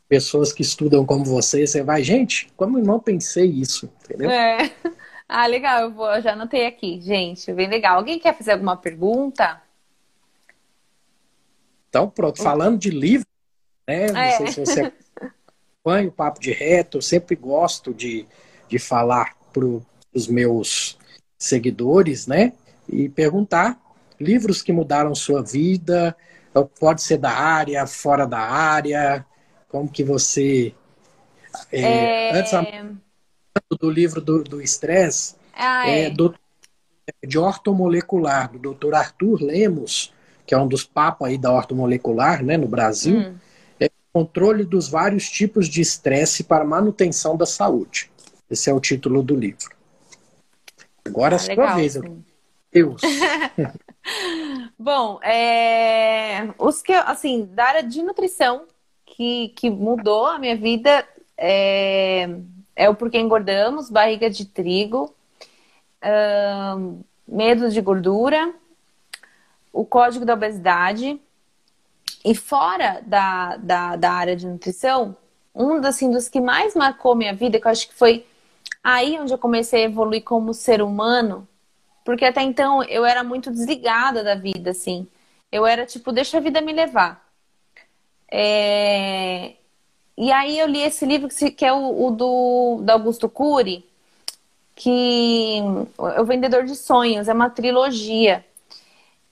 [0.07, 4.29] pessoas que estudam como você, você vai, gente, como eu não pensei isso, entendeu?
[4.29, 4.71] É.
[5.27, 7.97] Ah, legal, eu, vou, eu já anotei aqui, gente, bem legal.
[7.97, 9.59] Alguém quer fazer alguma pergunta?
[11.95, 13.25] Então, pronto, falando de livro,
[13.87, 14.11] né?
[14.11, 14.31] Não é.
[14.31, 14.93] sei se você
[15.81, 18.25] acompanha o Papo de Reto, eu sempre gosto de,
[18.67, 19.63] de falar para
[20.13, 20.97] os meus
[21.39, 22.51] seguidores, né?
[22.89, 23.79] E perguntar
[24.19, 26.13] livros que mudaram sua vida,
[26.77, 29.25] pode ser da área, fora da área?
[29.69, 30.75] Como que você.
[31.71, 32.37] É, é...
[32.37, 32.51] Antes
[33.79, 36.07] do livro do estresse, ah, é.
[36.07, 36.35] é do,
[37.25, 38.95] de ortomolecular, do Dr.
[38.95, 40.13] Arthur Lemos,
[40.45, 43.35] que é um dos papas aí da ortomolecular né, no Brasil, hum.
[43.79, 48.11] é controle dos vários tipos de estresse para manutenção da saúde.
[48.49, 49.75] Esse é o título do livro.
[51.03, 51.93] Agora ah, a sua legal, vez.
[51.93, 52.23] Sim.
[52.71, 53.01] Deus.
[54.77, 56.49] Bom, é...
[56.59, 58.65] os que, assim, da área de nutrição,
[59.05, 62.29] que, que mudou a minha vida é,
[62.75, 65.13] é o Porquê Engordamos, Barriga de Trigo,
[66.03, 68.53] uh, Medo de Gordura,
[69.75, 71.19] o Código da Obesidade.
[72.23, 75.15] E fora da, da, da área de nutrição,
[75.53, 78.25] um assim, dos que mais marcou minha vida, que eu acho que foi
[78.83, 81.47] aí onde eu comecei a evoluir como ser humano,
[82.03, 85.07] porque até então eu era muito desligada da vida, assim.
[85.51, 87.23] Eu era tipo, deixa a vida me levar.
[88.31, 89.53] É...
[90.17, 93.85] E aí eu li esse livro que é o, o do, do Augusto Cury,
[94.75, 95.59] que
[96.15, 98.43] é o Vendedor de Sonhos, é uma trilogia.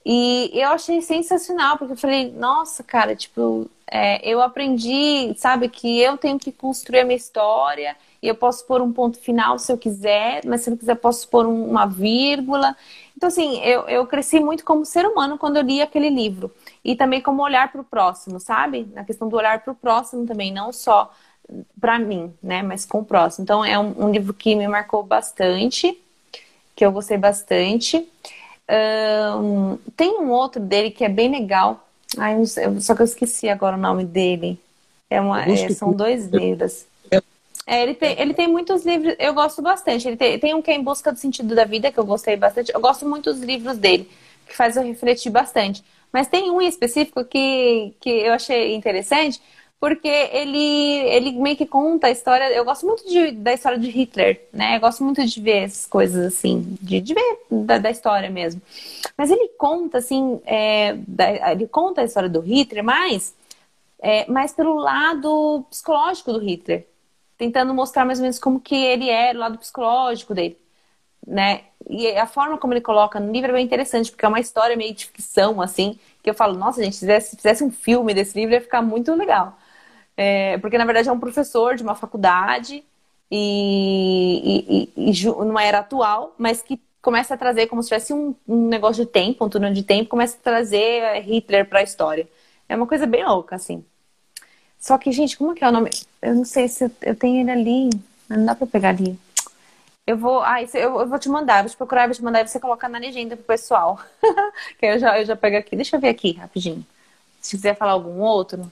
[0.04, 6.00] E eu achei sensacional, porque eu falei, nossa, cara, tipo, é, eu aprendi, sabe, que
[6.00, 9.70] eu tenho que construir a minha história e eu posso pôr um ponto final se
[9.70, 12.76] eu quiser, mas se eu quiser posso pôr uma vírgula.
[13.16, 16.50] Então, assim, eu, eu cresci muito como ser humano quando eu li aquele livro.
[16.84, 18.88] E também como olhar para o próximo, sabe?
[18.94, 21.12] Na questão do olhar para o próximo também, não só
[21.80, 22.62] para mim, né?
[22.62, 23.44] Mas com o próximo.
[23.44, 25.98] Então, é um, um, livro que me marcou bastante,
[26.74, 28.08] que eu gostei bastante.
[28.68, 31.86] Um, tem um outro dele que é bem legal.
[32.16, 32.36] Ai,
[32.80, 34.58] só que eu esqueci agora o nome dele.
[35.10, 36.86] É uma, é, são dois livros.
[37.66, 40.06] É, ele, tem, ele tem muitos livros, eu gosto bastante.
[40.06, 42.36] Ele tem, tem um que é Em Busca do Sentido da Vida, que eu gostei
[42.36, 42.72] bastante.
[42.74, 44.08] Eu gosto muito dos livros dele,
[44.46, 45.82] que faz eu refletir bastante.
[46.12, 49.40] Mas tem um em específico que, que eu achei interessante,
[49.84, 50.56] porque ele,
[51.10, 52.44] ele meio que conta a história.
[52.54, 54.76] Eu gosto muito de, da história de Hitler, né?
[54.76, 58.62] Eu gosto muito de ver essas coisas assim, de, de ver da, da história mesmo.
[59.14, 63.34] Mas ele conta, assim, é, da, ele conta a história do Hitler, mas
[64.00, 66.86] é, mais pelo lado psicológico do Hitler
[67.36, 70.56] tentando mostrar mais ou menos como que ele é, o lado psicológico dele,
[71.26, 71.64] né?
[71.86, 74.76] E a forma como ele coloca no livro é bem interessante, porque é uma história
[74.76, 78.38] meio de ficção, assim, que eu falo, nossa, gente, se fizesse, fizesse um filme desse
[78.38, 79.58] livro ia ficar muito legal.
[80.16, 82.84] É, porque, na verdade, é um professor de uma faculdade
[83.30, 88.12] e, e, e, e numa era atual, mas que começa a trazer como se tivesse
[88.14, 91.82] um, um, negócio de tempo, um túnel de tempo, começa a trazer Hitler para a
[91.82, 92.28] história.
[92.68, 93.84] É uma coisa bem louca, assim.
[94.78, 95.90] Só que, gente, como que é o nome?
[96.20, 97.90] Eu não sei se eu tenho ele ali.
[98.28, 99.18] Não dá pra pegar ali.
[100.06, 100.42] Eu vou.
[100.42, 102.60] Ah, isso, eu, eu, vou te mandar, vou te procurar, vou te mandar e você
[102.60, 103.98] colocar na legenda pro pessoal.
[104.78, 105.74] que eu já, eu já pego aqui.
[105.76, 106.84] Deixa eu ver aqui rapidinho.
[107.40, 108.70] Se quiser falar algum outro.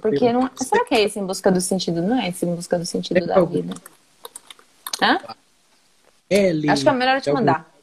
[0.00, 0.50] Porque não.
[0.56, 2.00] Será que é esse em busca do sentido?
[2.00, 3.74] Não é esse em busca do sentido é da vida?
[5.02, 5.18] Hã?
[6.30, 7.74] L, Acho que é melhor eu te mandar.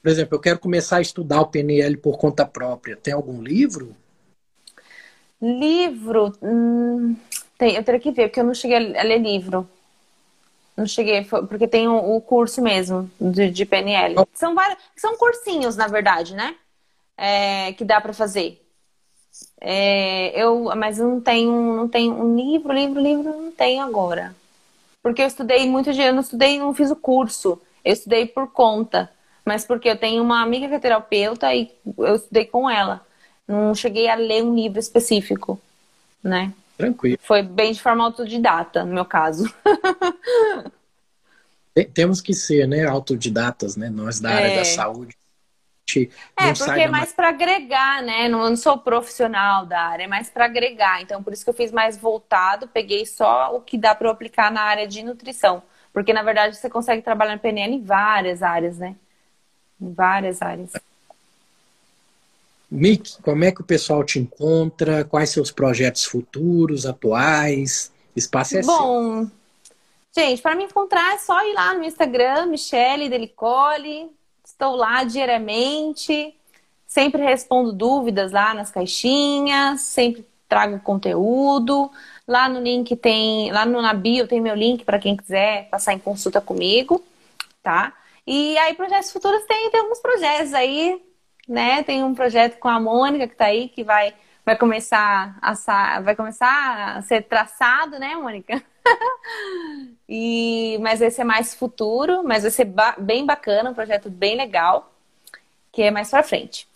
[0.00, 2.96] Por exemplo, eu quero começar a estudar o PNL por conta própria.
[2.96, 3.96] Tem algum livro?
[5.40, 7.16] Livro, hum,
[7.58, 9.68] tem, eu teria que ver, porque eu não cheguei a ler livro.
[10.76, 14.16] Não cheguei, porque tem o, o curso mesmo de, de, PNL.
[14.32, 16.56] São vários, são cursinhos, na verdade, né?
[17.16, 18.61] É, que dá para fazer.
[19.60, 24.34] É, eu, mas eu não tenho, não tenho um livro, livro, livro, não tenho agora.
[25.02, 27.60] Porque eu estudei muito eu não estudei, não fiz o curso.
[27.84, 29.10] Eu estudei por conta.
[29.44, 33.04] Mas porque eu tenho uma amiga que é terapeuta e eu estudei com ela.
[33.46, 35.60] Não cheguei a ler um livro específico,
[36.22, 36.52] né?
[36.78, 37.18] Tranquilo.
[37.20, 39.52] Foi bem de forma autodidata, no meu caso.
[41.92, 43.88] Temos que ser, né, autodidatas, né?
[43.88, 44.56] Nós da área é.
[44.56, 45.16] da saúde.
[46.36, 48.28] É, porque é mais para agregar, né?
[48.28, 51.02] Não, não sou profissional da área, é mais para agregar.
[51.02, 54.50] Então, por isso que eu fiz mais voltado, peguei só o que dá para aplicar
[54.50, 55.62] na área de nutrição.
[55.92, 58.96] Porque, na verdade, você consegue trabalhar no PNL em várias áreas, né?
[59.80, 60.72] Em várias áreas.
[62.70, 65.04] Mick, como é que o pessoal te encontra?
[65.04, 67.92] Quais seus projetos futuros, atuais?
[68.16, 69.30] Espaço é Bom, seu.
[70.14, 74.10] gente, para me encontrar é só ir lá no Instagram, Michele Delicole.
[74.62, 76.32] Estou lá diariamente.
[76.86, 81.90] Sempre respondo dúvidas lá nas caixinhas, sempre trago conteúdo.
[82.28, 85.94] Lá no link tem, lá no na bio tem meu link para quem quiser passar
[85.94, 87.02] em consulta comigo,
[87.60, 87.92] tá?
[88.24, 91.02] E aí projetos futuros tem, tem alguns projetos aí
[91.48, 91.82] né?
[91.82, 96.14] Tem um projeto com a Mônica que está aí, que vai, vai começar a vai
[96.14, 98.62] começar a ser traçado, né, Mônica?
[100.08, 104.36] E, mas esse é mais futuro, mas vai ser ba bem bacana, um projeto bem
[104.36, 104.92] legal,
[105.70, 106.66] que é mais para frente,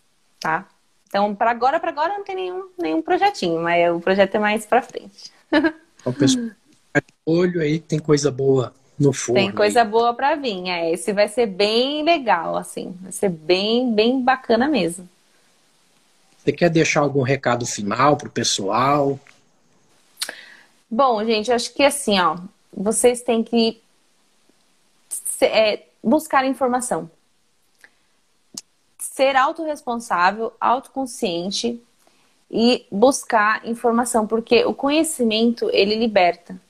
[0.40, 0.66] tá?
[1.08, 4.66] Então, para agora, para agora não tem nenhum, nenhum projetinho, mas o projeto é mais
[4.66, 5.30] para frente.
[6.04, 6.50] O pessoal
[7.24, 9.40] olho aí tem coisa boa no forno.
[9.40, 9.88] Tem coisa aí.
[9.88, 10.68] boa para vir.
[10.68, 12.94] É, esse vai ser bem legal, assim.
[13.00, 15.08] Vai ser bem, bem bacana mesmo.
[16.38, 19.18] Você quer deixar algum recado final pro pessoal?
[20.88, 22.36] Bom, gente, acho que assim, ó,
[22.72, 23.82] vocês têm que
[25.40, 27.10] é, buscar informação.
[28.98, 31.82] Ser autorresponsável, autoconsciente
[32.50, 36.60] e buscar informação, porque o conhecimento, ele liberta.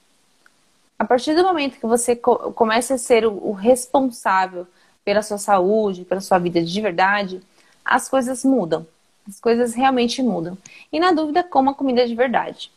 [0.99, 4.67] A partir do momento que você co começa a ser o responsável
[5.05, 7.43] pela sua saúde, pela sua vida de verdade,
[7.85, 8.87] as coisas mudam.
[9.29, 10.57] As coisas realmente mudam.
[10.91, 12.71] E na dúvida, coma comida de verdade.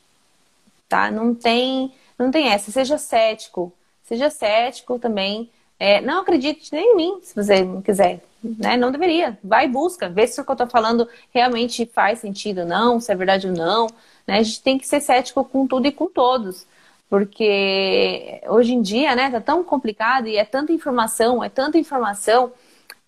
[0.90, 1.12] Tá?
[1.12, 2.72] Não tem, não tem essa.
[2.72, 3.72] Seja cético.
[4.04, 5.50] Seja cético também.
[5.80, 8.22] É, não acredite nem em mim, se você não quiser.
[8.44, 8.76] Né?
[8.76, 9.38] Não deveria.
[9.44, 10.10] Vai e busca.
[10.10, 13.48] Vê se o que eu estou falando realmente faz sentido ou não, se é verdade
[13.48, 13.88] ou não.
[14.28, 14.40] Né?
[14.40, 16.66] A gente tem que ser cético com tudo e com todos.
[17.10, 22.52] Porque hoje em dia, né, tá tão complicado e é tanta informação, é tanta informação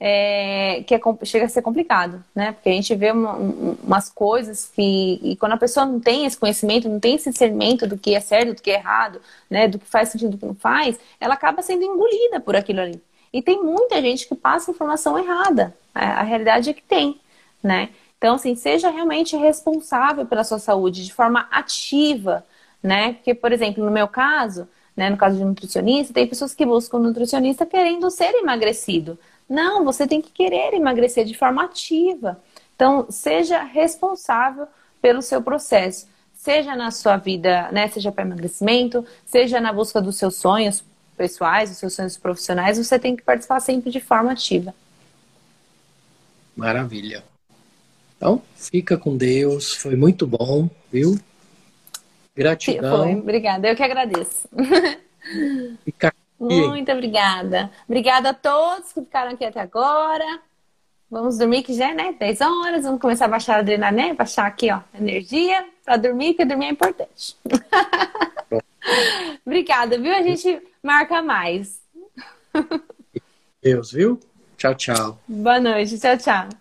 [0.03, 2.53] é, que é, chega a ser complicado, né?
[2.53, 5.19] Porque a gente vê uma, umas coisas que.
[5.21, 8.19] E quando a pessoa não tem esse conhecimento, não tem esse discernimento do que é
[8.19, 9.67] certo, do que é errado, né?
[9.67, 12.99] Do que faz sentido, do que não faz, ela acaba sendo engolida por aquilo ali.
[13.31, 15.75] E tem muita gente que passa informação errada.
[15.93, 17.21] A realidade é que tem,
[17.61, 17.89] né?
[18.17, 22.43] Então, assim, seja realmente responsável pela sua saúde de forma ativa,
[22.81, 23.13] né?
[23.13, 26.99] Porque, por exemplo, no meu caso, né, no caso de nutricionista, tem pessoas que buscam
[26.99, 29.17] nutricionista querendo ser emagrecido.
[29.51, 32.41] Não, você tem que querer emagrecer de forma ativa.
[32.73, 34.65] Então, seja responsável
[35.01, 36.07] pelo seu processo.
[36.33, 37.89] Seja na sua vida, né?
[37.89, 40.81] Seja para emagrecimento, seja na busca dos seus sonhos
[41.17, 44.73] pessoais, dos seus sonhos profissionais, você tem que participar sempre de forma ativa.
[46.55, 47.21] Maravilha.
[48.15, 49.75] Então, fica com Deus.
[49.75, 51.19] Foi muito bom, viu?
[52.33, 53.03] Gratidão.
[53.03, 53.67] Foi, obrigada.
[53.67, 54.47] Eu que agradeço.
[55.83, 57.71] Fica muito obrigada.
[57.87, 60.39] Obrigada a todos que ficaram aqui até agora.
[61.09, 62.15] Vamos dormir que já é, né?
[62.17, 62.83] 10 horas.
[62.83, 66.69] Vamos começar a baixar a adrenalina, baixar aqui, ó, energia para dormir, porque dormir é
[66.69, 67.35] importante.
[69.45, 70.15] Obrigada, viu?
[70.15, 71.81] A gente marca mais.
[73.61, 74.19] Deus, viu?
[74.57, 75.19] Tchau, tchau.
[75.27, 75.99] Boa noite.
[75.99, 76.60] Tchau, tchau.